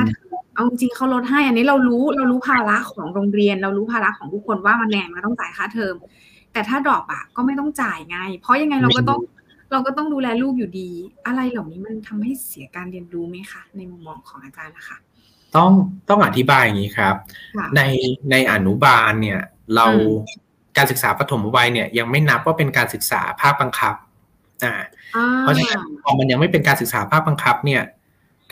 [0.55, 5.95] เอาจริงเขาลดให้ อันนี้เรารู้เรารู้ภาระของโรงเรียน เรารู้ภาระของทุกคนว่ามันแน่มันต้องจ่ายค่าเทอม
[6.53, 9.19] แต่ถ้าดรอปอะก็ไม่ต้องจ่ายไง เพราะยังไงเราก็ต้อง
[9.71, 10.89] เราก็ต้องดูแลลูกอยู่ดี
[11.25, 14.97] อะไรเหล่านี้มันทำให้เสียการเรียนรู้ไหมคะในมุมมองของอาจารย์นะคะ
[15.55, 15.71] ต้อง
[16.09, 17.15] ต้องอธิบายอย่างนี้ครับ
[17.75, 17.81] ใน
[18.31, 19.41] ในอนุบาลเนี่ย
[19.75, 19.85] เรา
[20.77, 23.95] การศึกษาปฐมวัยเนี่ยยังไม่นับว่าเป็นการศึกษาภาคบังคับ
[24.63, 24.73] อ่า
[25.41, 27.81] เพราะฉะนั้นพอมันยังไม่เป็นการศึกษาภาคบังคับเนี่ย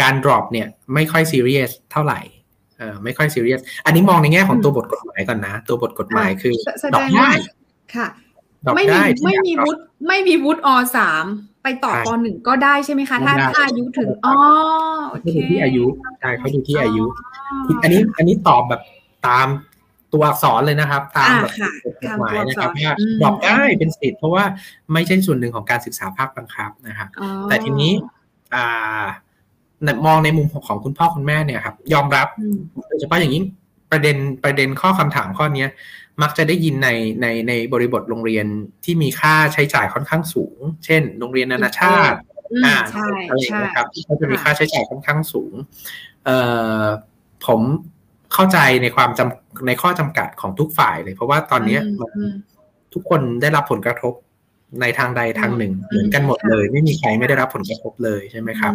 [0.02, 2.20] การ drop เนี่ยไม่ค่อยซีเรียสเท่าไหร่
[2.78, 6.56] เออไม่ค่อยซีเรียสอันนี้มองในแง่ของตัวบทกฎหมายก่อนนะ ตัวบทกฎหมายคือ
[6.94, 7.32] ดอกได้
[7.96, 8.08] ค่ะ
[8.76, 11.26] ไม่มีไม่มีวุฒิไม่มีวุฒิอสาม
[11.64, 14.36] ไปต่อปหนึ่งก็ได้ใช่ไหมคะถ้าถ้าอายุถึงอ๋อ
[15.10, 15.86] โอเคที่อายุ
[16.20, 17.06] ใช่เขาดูที่อายุ
[17.84, 18.82] อันนี้อันนี้ตอบแบบ
[19.28, 19.48] ตาม
[20.14, 21.52] ตัวอักษรเลยนะครับ ตามแบบ
[22.04, 24.44] กฎหมายนะครับว่าบอกได้เป็นสิทธิ์เพราะว่า
[24.94, 27.10] ไม่ใช่ส่วนหนึ่งของการศึกษาภาคบังคับนะครับ
[27.50, 27.92] แต่ทีนี้
[28.56, 29.04] อ่า
[30.06, 32.28] มองในมุมของคุณพ่อคุณแม่เนี่ยครับ ยอมรับ
[32.88, 33.42] โดยเฉพาะอย่างนี้
[33.92, 35.66] ประเด็นประเด็นข้อคำถามข้อนี้
[36.22, 36.90] มักจะได้ยินใน
[37.22, 38.46] ในในบริบทโรงเรียน
[38.84, 42.18] ที่มีค่าใช้จ่ายค่อนข้างสูง เช่น โรงเรียนนานาชาติ
[42.66, 42.76] อ่า
[43.30, 45.54] อะไรนะครับที่เขาจะมีค่าใช้จ่ายค่อนข้างสูง
[46.26, 46.38] เอ่
[46.84, 46.86] อ
[47.46, 47.62] ผม
[48.34, 51.78] เข้าใจในความจำในข้อจำกัดของทุกฝ่ายเลย เพราะว่าตอนนี้
[52.94, 54.14] ทุกคนได้รับผลกระทบ
[54.82, 58.74] ในทางใดทางหนึ่ง เหมือนกันหมดเลย ไม่มีใครไม่ได้รับผลกระทบเลยใช่ไหมครับ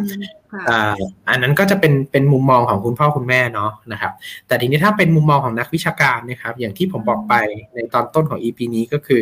[1.30, 4.12] อันนั้นก็จะเป็นเป็นมุมมองของคุณพ่อคุณแม่เนาะนะครับ
[4.46, 7.34] แต่ทีนี้ถ้าเป็นมุมมองของนักวิชาการนะครับ อย่างที่ผมบอกไป
[7.74, 9.20] ในตอนต้นของ EP นี้ก็คือ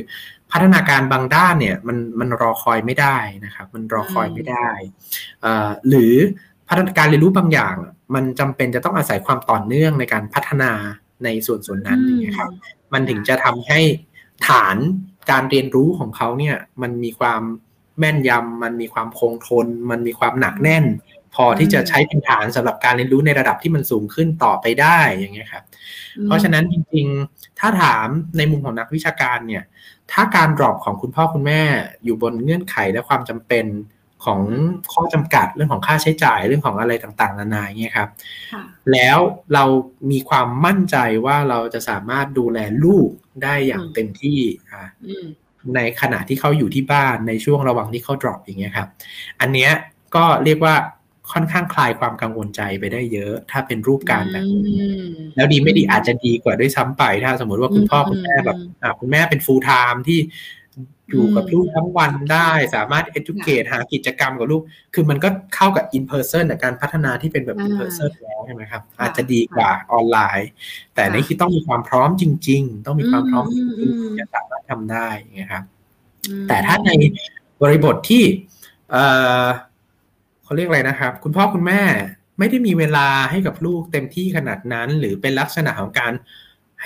[0.52, 4.68] พัฒนาการบางด้านเนี่ยมันมันรอคอยไม่ได้นะครับ มันรอคอยไม่ได้
[5.88, 6.14] หรือ
[6.68, 7.74] พัฒนาการเรียนรู้บางอย่าง
[8.14, 10.72] มันจำเป็นจะต้องอาศัยความต่อเนื่องในการพัฒนา
[11.24, 12.50] ในส่วนส่วนนั้นนะครับ
[12.92, 13.80] มันถึงจะทำให้
[14.48, 14.76] ฐาน
[15.30, 17.42] การเรียนรู้ของเขาเนี่ย มันมีความ
[17.98, 20.84] แม่นยำมันมีความคงทน มันมีความหนักแน่น
[21.34, 25.64] พอที่จะใช้เป็นฐานสำหรับการเรียนรู้ในระดับที่มันสูงขึ้นต่อไปได้อย่างเงี้ยครับ
[26.24, 29.64] เพราะฉะนั้นจริงๆ ถ้าถามในมุมของนักวิชาการเนี่ย
[30.12, 31.62] ถ้าการดรอปของคุณพ่อคุณแม่
[32.04, 33.64] อยู่บนเงื่อนไขและความจำเป็น
[34.24, 34.40] ของ
[34.92, 38.08] ข้อจำกัดเรื่องของค่าใช้จ่ายเรื่องของอะไรต่างๆ นานาเงี้ยครับ
[38.92, 39.18] แล้ว
[39.54, 39.64] เรา
[40.10, 43.08] มีความมั่นใจว่าเราจะสามารถดูแลลูก
[43.42, 44.38] ได้อย่างเต็มที่
[44.70, 44.82] อ่า
[45.74, 48.88] ในขณะที่เขาอยู่ที่บ้านในช่วงระหว่างที่เขา drop อย่างเงี้ยครับ
[49.40, 49.70] อันเนี้ย
[50.14, 50.74] ก็เรียกว่า
[51.32, 54.80] ค่อนข้างคลายความกังวลใจไปได้เยอะ ถ้าเป็นรูปการแบบนี้
[55.36, 58.58] แล้วดีไม่ดีอาจจะดีกว่าด้วยซ้ำไป ถ้าสมมติว่าคุณพ่อคุณแม่แบบ
[59.00, 60.18] คุณแม่เป็น full time ที่
[61.10, 64.62] อยู่กับลูกทั้งวันได้สามารถ educate หากิจกรรมกับลูก
[64.94, 70.48] คือมันก็เข้ากับ in person การพัฒนาที่เป็นแบบ in person แล้วใช่ไหมครับ อาจจะดีกว่าออนไลน์
[70.94, 75.08] แต่นี่คือต้องมีความพร้อมจริง ๆ ต้องมีความพร้อมจริงๆจะสามารถทำได้
[75.42, 75.64] นะครับ
[76.48, 76.90] แต่ถ้าใน
[77.62, 78.24] บริบทที่
[78.90, 78.96] เอ
[79.44, 79.46] อ
[80.44, 81.82] เขาเรียกอะไรนะครับ คุณพ่อคุณแม่
[82.38, 86.12] ไม่ได้มีเวลาให้กับลูกเต็มที่ขนาดนั้น หรือเป็นลักษณะของการ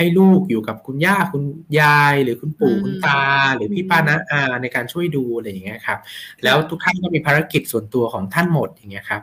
[0.00, 1.42] ให้ลูกอยู่กับคุณย่าคุณ
[1.80, 3.22] ยาย หรือคุณปู่คุณตา
[3.54, 5.98] หรือพี่ป้าน้าอาในการช่วยดูอะไรอย่างเงี้ยครับ
[6.44, 9.22] แล้วทุกท่านก็มีภารกิจส่วนตัวของท่านหมดอย่างเงี้ยครับ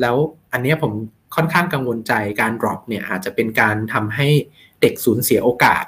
[0.00, 0.16] แล้ว
[0.52, 0.92] อันนี้ผม
[1.34, 4.28] ค่อนข้างกังวลใจการ drop เนี่ยอาจจะเป็นการทำให้
[4.80, 5.84] เด็กสูญเสียโอกาส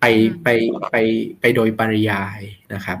[0.00, 0.04] ไป
[0.42, 0.48] ไป
[0.90, 0.96] ไป
[1.40, 2.40] ไปโดยปริยาย
[2.74, 2.98] นะครับ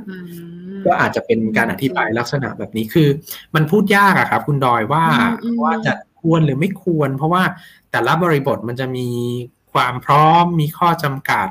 [0.84, 3.08] ก็อาจจะเป็นการอธิบายลักษณะแบบนี้คือ
[3.54, 5.04] มันพูดยากอะครับ คุณดอยว่า
[5.64, 7.42] ว่าจะควรหรือไม่ควร เพราะว่า
[7.90, 9.08] แต่ละบริบทมันจะมี
[9.72, 11.48] ความพร้อมมีข้อจำกัด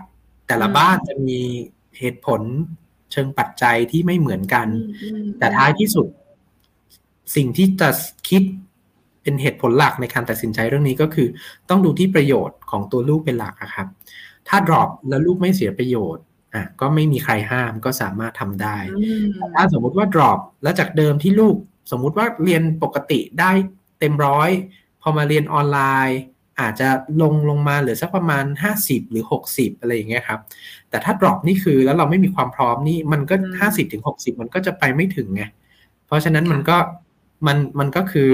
[0.47, 1.41] แต่ละบ้านจะมี
[1.99, 2.41] เหตุผล
[3.11, 4.67] เชิงปัจจัยที่ไม่เหมือนกัน
[5.39, 6.07] แต่ท้ายที่สุด
[7.35, 7.89] สิ่งที่จะ
[8.29, 8.43] คิด
[9.21, 11.27] เป็นเหตุผลหลักในการตัดสินใจเรื่องนี้ก็คือ
[11.69, 13.87] ต้องดูที่ประโยชน์ของตัวลูกเป็นหลักครับ
[14.47, 18.77] ถ้า drop แล้วลูกไม่เสียประโยชน์อะก็ไม่มีใครห้ามก็สามารถทำได้
[19.55, 21.55] ถ้าสมมุติว่า drop แล้วจากเดิมที่ลูก
[21.91, 23.51] สมมุติว่าเรียนปกติได้
[23.99, 24.49] เต็มร้อย
[25.01, 26.19] พอมาเรียนออนไลน์
[26.61, 26.89] อาจจะ
[27.21, 28.45] ลงลงมาเหลือสักประมาณ
[28.77, 30.39] 50 หรือ 60 อะไรอย่างเงี้ยครับ
[30.89, 35.43] แต่ถ้า drop นี่คือแล้วเราไม่มีความพร้อมนี่มันก็ 50ถึง60 มันก็จะไปไม่ถึงไง
[36.05, 36.77] เพราะฉะนั้นมันก็
[37.47, 38.29] มันมันก็คือ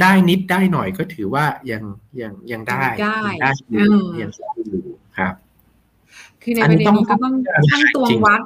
[0.00, 1.82] ได้นิดได้หน่อยก็ถือว่ายัง
[2.20, 2.82] ยังยังได้
[3.42, 3.80] ได้อยู่
[4.20, 4.82] ยังได้อยู่
[5.18, 5.34] ครับ
[6.42, 7.34] คือในประเด็นนี้ก็ต้อง
[7.70, 8.40] ช่างตวงวัด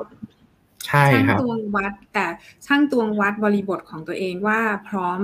[0.88, 2.27] ใช่ครับช่างตวงวัดแต่
[2.66, 5.18] ช่างตวงวัดบริบทของตัวเองว่าพร้อม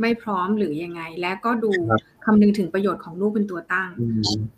[0.00, 1.70] ไม่พร้อมหรือยังไง และก็ดู
[2.24, 3.90] คำนึงถึงประโยชน์ของลูกเป็นตัวตั้ง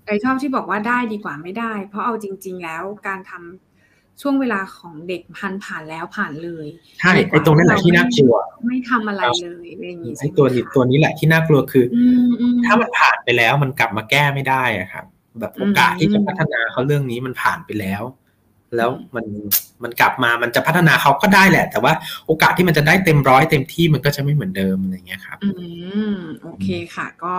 [0.07, 6.67] ไอชอบที่บอกว่าได้ดีกว่าไม่ได้ เพราะเอาจริง ๆ แล้วการทำช่วงเวลาของเด็กพันผ่านแล้วผ่านเลย
[7.01, 8.35] ใช่ไอตรงนั้นแหละที่น่ากลัว
[8.67, 11.85] ไม่ทำอะไรเลยอย่างนี้ไอตัวนี้ตัวนี้แหละที่น่ากลัวคือ
[12.67, 15.05] ถ้ามันผ่านไปแล้วมันกลับมาแก้ไม่ได้อะครับ
[15.41, 18.03] แบบโอกาสที่จะพัฒนาเขาเรื่องนี้มันผ่านไปแล้ว
[18.77, 19.27] แล้วมัน
[19.83, 21.93] มันกลับมามันจะพัฒนาเขาก็ได้แหละ แต่ว่า
[22.27, 25.49] โอกาสที่มันจะได้เต็มร้อยเต็มที่มันก็จะไม่เหมือนเดิมอะไรเงี้ยครับ อื
[26.13, 27.35] มโอเคค่ะ ก็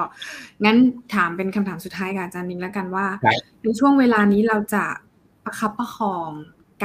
[0.65, 0.77] งั้น
[1.15, 3.05] ถามเป็นคำถามสุดท้ายกับอาจารย์นิ้งแล้วกันว่า
[3.63, 4.85] ในช่วงเวลานี้เราจะ
[5.43, 6.31] ประคับประคอง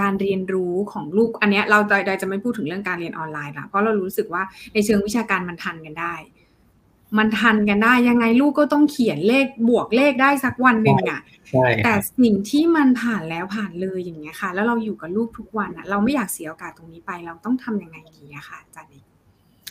[0.01, 4.43] การเรียนรู้ของลูกอันเนี้ยเราโดยจะไม่พูดถึงเรื่องการเรียนออนไลน์ละเพราะเรารู้สึกว่า
[4.75, 6.15] ในเชิงวิชาการมันทันกันได้
[7.19, 11.21] มันทันกันได้ยังไงลูกก็ต้องเขียนเลขบวกเลขได้สักวันหนึ่งอะ
[11.85, 19.07] แต่สิ่งที่มันผ่านแล้วผ่านเลยอย่างเงี้ยค่ะ แล้วเราอยู่กับลูกทุกวันอะเราไม่อยากเสียโอกาสตรงนี้ไป เราต้องทํำยังไงดีอะค่ะอาจารย์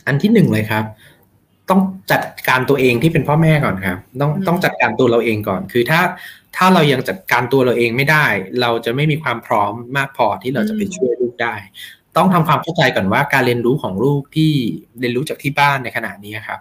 [0.06, 0.84] อันที่หนึ่งเลยครับ
[1.70, 6.00] ต้องจัดการตัวเองที่เป็นพ่อแม่ก่อนครับ ต้องต้องจัดการตัวเราเองก่อน คือถ้า
[6.56, 8.26] ถ้าเรายังจัดการตัวเราเองไม่ได้
[8.60, 11.54] เราจะไม่มีความพร้อมมากพอที่เราจะไปช่วยลูกได้
[12.16, 14.52] ต้องทำความเข้าใจก่อนว่าการเรียนรู้ของลูกที่
[15.00, 16.58] เรียนรู้จากที่บ้านในขณะนี้ครับ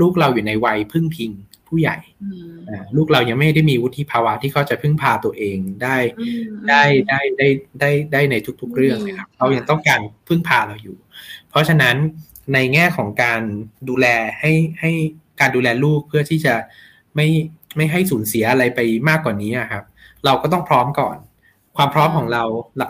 [0.00, 1.30] ลูกเราอยู่ในวัยพึ่งพิง
[1.68, 1.96] ผู้ใหญ่
[2.96, 5.96] ลูกเรายังไม่ได้มีวุฒิภาวะที่เขาจะพึ่งพาตัวเองได้
[6.68, 7.48] ได้ได้ได้
[7.80, 10.96] ได้ได้ในทุก ๆ เรื่องนะครับเขายังต้องการพึ่งพาเราอยู่
[11.50, 11.96] เพราะฉะนั้น
[12.54, 13.42] ในแง่ของการ
[13.88, 14.06] ดูแล
[14.40, 14.92] ให้ให้
[15.40, 16.54] การดูแลลูกเพื่อที่จะ
[17.16, 17.28] ไม่
[17.76, 19.84] ไม่ให้สูญเสียอะไรไปมากกว่านี้ครับ
[20.24, 21.16] เราก็ต้องพร้อมก่อน
[21.76, 22.44] ความพร้อมของเรา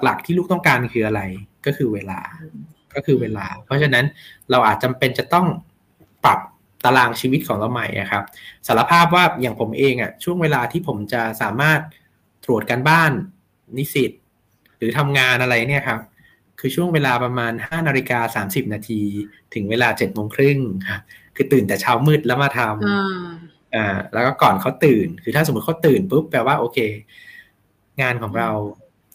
[0.05, 1.23] หลัก ๆ ที่ลูกต้องการคืออะไร
[1.67, 2.21] ก็คือเวลา
[2.95, 4.05] ก็คือเวลา เพราะฉะนั้น
[4.51, 5.47] เราอาจจำเป็นจะต้อง
[6.25, 6.41] ปรับ
[6.85, 8.25] ตารางชีวิตของเราใหม่ครับ
[8.67, 11.81] สารภาพว่าอย่างผมเองอะ่ะช่วงเวลาที่ผมจะสามารถ
[12.45, 13.13] ตรวจการบ้าน
[13.77, 14.13] นิสิต
[14.79, 16.01] หรือทำงานอะไรเนี่ยครับ
[16.61, 19.03] คือช่วงเวลาประมาณ5นาฬิกา30 นาที
[19.55, 20.59] ถึงเวลา7โมงครึ่ง
[20.91, 21.03] ครับ
[21.37, 26.79] คือตื่นแต่เช้ามืดแล้วมาทำอ่าแล้วก็ก่อนเขาตื่น คือถ้าสมมติเขาตื่นปุ๊บแปลว่าโอเค
[28.01, 28.51] งานของเรา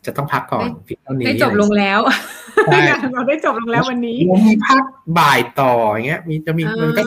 [0.06, 0.70] จะต้องพักก่อน
[1.04, 2.00] เท่านี้ได้จบลงแล้ว
[2.72, 4.84] งานเราได้จบลงแล้ววันนี้มีพัก
[5.18, 7.04] บ่ายต่ออย่างเงี้ย มีจะมีมันก็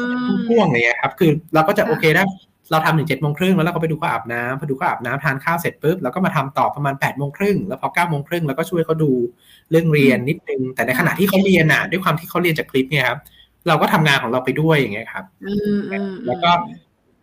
[0.46, 2.22] พ่วงอะไรเงี้ยครับ คือเราก็จะโอเคได้
[2.70, 9.12] เราทำถึงเจ็ดโมงครึ่งแล้วเราก็ไปดูเขาอาบน้ำพอดูเขาอาบน้ำทานข้าวเสร็จปุ๊บเราก็มาทำต่อประมาณแปดโมงครึ่งแล้วพอเก้าโมงครึ่งเราก็ช่วยเขาดู
[9.70, 13.18] เรื่องเรียนนิดนึง แต่ในขณะที่เขาเรียนอะด้วยความที่เขาเรียนจากคลิปเนี่ยครับ
[13.68, 15.24] เราก็ทำงานของเราไปด้วยอย่างเงี้ยครับ
[16.26, 16.50] แล้วก็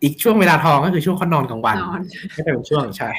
[0.02, 1.76] อีกช่วงเวลาทองก็คือช่วงเขานอนกลางวัน
[2.32, 3.10] ไม่เป็นช่วงใช่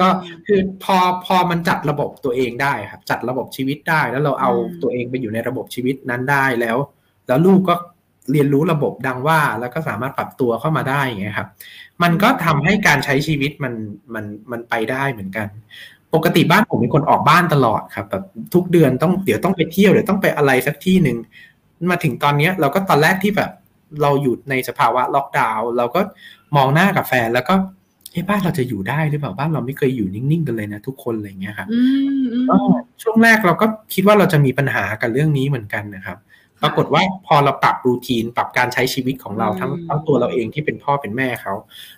[0.00, 0.08] ก็
[0.46, 4.50] คือพอพอมันจัดระบบตัวเองได้ครับจัดระบบชีวิตได้ แล้วเราเอา
[4.82, 6.76] ตัวเองไปอยู่ในระบบชีวิตนั้นได้แล้ว
[7.26, 7.74] แล้วลูกก็
[8.32, 11.48] เรียนรู้ระบบดังว่า แล้วก็สามารถปรับตัวเข้ามาได้อย่างเงี้ยครับ
[12.02, 13.74] มันก็ทำให้การใช้ชีวิตมัน
[14.14, 15.48] มันมันไปได้เหมือนกัน
[16.14, 21.16] ปกติบ้านผมเป็นคนออกบ้านตลอดครับแบบทุกเดือนต้องเดี๋ยวต้องไปเที่ยวเดี๋ยวต้องไปอะไรสักที่หนึ่ง
[21.90, 23.50] มาถึงตอนนี้เราก็ตอนแรกที่แบบ
[24.02, 26.00] เราอยู่ในสภาวะล็อกดาวน์เราก็
[26.56, 27.54] มองหน้ากับแฟนแล้วก็
[28.12, 31.68] เฮ้บ้านเราจะอยู่ได้หรือเปล่าบ้านเราไม่เคยอยู่นิ่งๆกันเลยนะทุกคนอะไรเงี้ยครับ
[32.48, 32.56] ก็
[33.02, 36.18] ช่วงแรกเราก็คิดว่าเราจะมีปัญหากับเรื่องนี้เหมือนกันนะครับ
[36.62, 41.54] ปรากฏว่าพอเราปรับรูทีน ปรับการใช้ชีวิตของเราทั้งทั้งตัวเราเองที่เป็นพ่อเป็นแม่เขา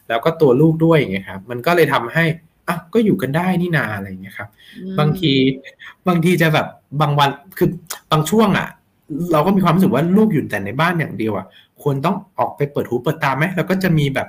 [0.09, 2.25] แล้วก็ตัวลูกด้วยอย่างเงี้ยครับ มันก็เลยทำให้
[2.69, 4.49] อะก็อยู่กันได้นี่นาอะไรเงี้ยครับ
[4.99, 5.33] บางที
[6.09, 6.67] บางทีจะแบบ
[7.01, 7.69] บางวันคือ
[8.11, 8.69] บางช่วงอะ
[9.33, 11.47] เราก็มีความรู้สึกว่าลูกอยู่แต่ในบ้านอย่างเดียวอะ
[11.83, 14.29] ควรต้องออกไปเปิดหูเปิดตาไหมแล้วก็จะมีแบบ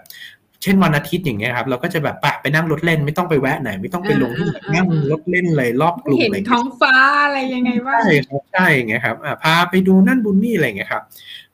[0.63, 11.04] เช่นวันอาทิตย์อย่างเงี้ยครับเราก็จะแบบปะไปนั่งรถเล่นไม่ต้องไปแวะไหน ไม่ต้องไปลงที่แบบนั่งรถเล่นเลยรอบกลุ่มอะไรเห็นท้องฟ้าอะไรยังไงว่าใช่ครับใช่อย่างเงี้ยครับพาไปดูนั่นบุญนี่อะไรเงี้ยครับ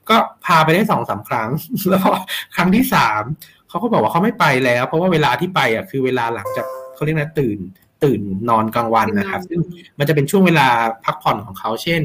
[0.10, 1.50] ก็พาไปได้สองสาครั้ง
[1.90, 2.08] แล้ว
[2.56, 3.24] ครั้งที่สาม
[3.70, 7.58] เขาก็บอกว่าเขาไม่ไปแล้ว เพราะว่าเวลาที่ไปอะคือเวลาหลังจากเขาเรียกนะตื่น
[8.04, 9.60] ตื่นนอนกลางวันนะครับซึ่ง
[10.00, 10.68] มันจะเป็นช่วงเวลา
[11.06, 12.02] พักผ่อนของเขาเช่น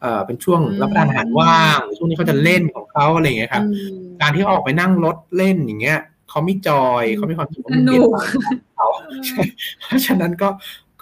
[0.00, 3.64] เอ่อเป็นช่วงรับประทานอาหารว่างช่วงนี้เขาจะเล่นของเขาอะไรเงี้ยครับ
[4.20, 5.98] การที่ออกไปนั่งรถเล่นอย่างเงี้ย
[6.30, 8.02] เขาไม่จอยเขาไม่ความสุขมันเปลี่ยน
[8.76, 8.88] เขา
[9.82, 10.48] เพราะฉะนั้นก็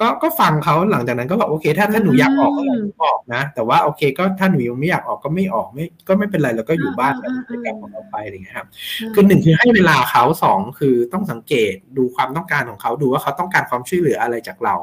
[0.01, 2.63] ก็ก็ฟังเขาหลังจากนั้นก็บอกโอเค ถ้าถ้าหนูอยากออกก็
[3.03, 8.69] ออกนะ แต่ว่าโอเคก็ถ้าหนูยังไม่อยากออกก็ไม่ออกไม่ก็ไม่เป็นไรแล้วก็อยู่บ้านแล้วกิจกรรมของเราไปอะไรอย่างเงี้ยครับ
[9.15, 14.75] คือหนึ่งคือให้เวลาเขาสองคือต้องสังเกตดูความต้องการของเขาดูว่าเขาต้องการความช่วยเหลืออะไรจากเรา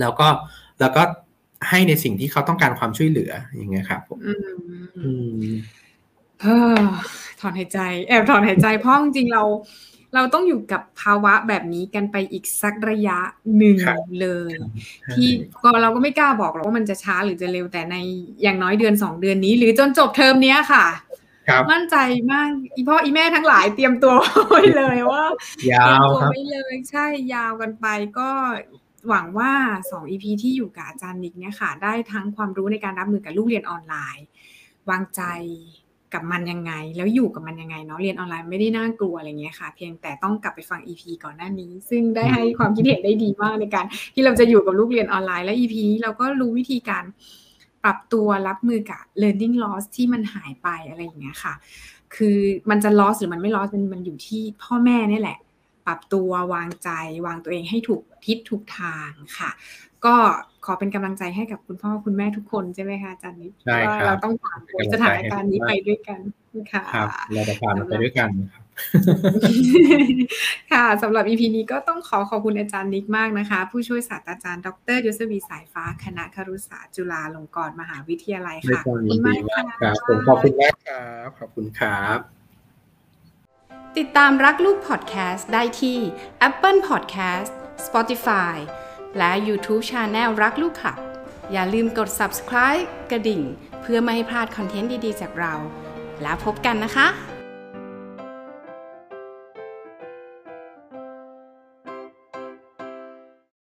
[0.00, 0.28] แล้วก็
[0.80, 1.02] แล้วก็
[1.68, 4.18] ให้ในสิ่งที่เขาต้องการความช่วยเหลืออย่างเงี้ยครับผม
[7.42, 9.44] ถอนหายใจ แอบถอนหายใจเพราะจริงๆเรา
[10.14, 13.18] เราต้องอยู่กับภาวะแบบนี้กันไปอีกสักระยะ
[13.58, 13.78] หนึ่ง
[14.20, 14.52] เลย
[15.14, 15.28] ที่
[15.62, 17.96] ก็เราก็ไม่กล้าบอกหรอกว่ามันจะช้าหรือจะเร็วแต่ใน
[18.42, 20.86] อย่างน้อยเดือนสองเดือนนี้ หรือจนจบเทอมเนี้ยค่ะ
[21.72, 21.96] มั่นใจ
[22.32, 24.14] มากอีพ่ออีแม่ทั้งหลายเตรียมตัว
[24.48, 25.24] ไว้เลยว่า
[25.72, 27.86] ยาวครับไว้เลยใช่ยาวกันไป
[28.18, 28.30] ก็
[29.08, 29.52] หวังว่า
[29.90, 34.26] สอง EP ที่อยู่กับอาจารย์นิกเนี่ยค่ะ ได้ทั้งความรู้ในการรับมือกับลูกเรียนออนไลน์
[34.90, 35.22] วางใจ
[36.14, 47.04] กับมันยังไง แล้วอยู่กับมันยังไงเนาะเรียนออนไลน์ไม่ได้น่ากลัวอะไรเงี้ยค่ะ เพียงแต่ต้องกลับไปฟัง EP ก่อนหน้านี้ ซึ่งได้ให้ความคิดเห็นได้ดีมากในการ ที่เราจะอยู่กับลูกเรียนออนไลน์และ EP นี้เราก็รู้วิธีการ
[47.84, 51.54] ปรับตัวรับมือกับ learning loss ที่มันหายไปอะไรอย่างเงี้ยค่ะ
[52.14, 52.38] คือ
[52.70, 55.38] มันจะ loss หรือมันไม่ loss มันมันอยู่ที่พ่อแม่นี่แหละ
[55.86, 56.88] ปรับตัววางใจ
[57.26, 59.50] วางตัวเองให้ถูกทิศถูกทางค่ะ
[60.04, 60.14] ก็
[60.66, 63.52] ขอเป็นกำลังใจให้กับคุณพ่อคุณแม่ทุกคนใช่ไหมคะอาจารย์นิด
[63.88, 64.60] ว่าเราต้องผ่าน
[64.92, 66.20] สถานการณ์นี้ไปด้วยกัน
[66.72, 66.82] ค่ะ
[67.34, 68.62] เราจะผ่านไปด้วยกันครับ
[70.72, 79.40] ค่ะสำหรับ EP นี้ก็ต้องขอขอบคุณอาจารย์นิกมากนะคะ ผู้ช่วยศาสตราจารย์ ดรยศวีสายฟ้า คณะครุศาสตร์จุฬาลงกรณ์มหาวิทยาลัยค่ะขอบคุณมาก
[79.80, 82.18] ครับผมขอบคุณมากครับขอบคุณครับ
[83.98, 85.98] ติดตามรักลูกพอดแคสต์ได้ที่
[86.48, 87.52] Apple Podcast
[87.86, 88.56] Spotify
[89.18, 90.98] และ YouTube Channel รักลูกขับ
[91.52, 93.42] อย่าลืมกด subscribe กระดิ่ง
[93.82, 95.54] เพื่อไม่ให้พลาดคอนเทนต์ดี ๆ จากเรา
[96.22, 97.06] แล้วพบกันนะคะ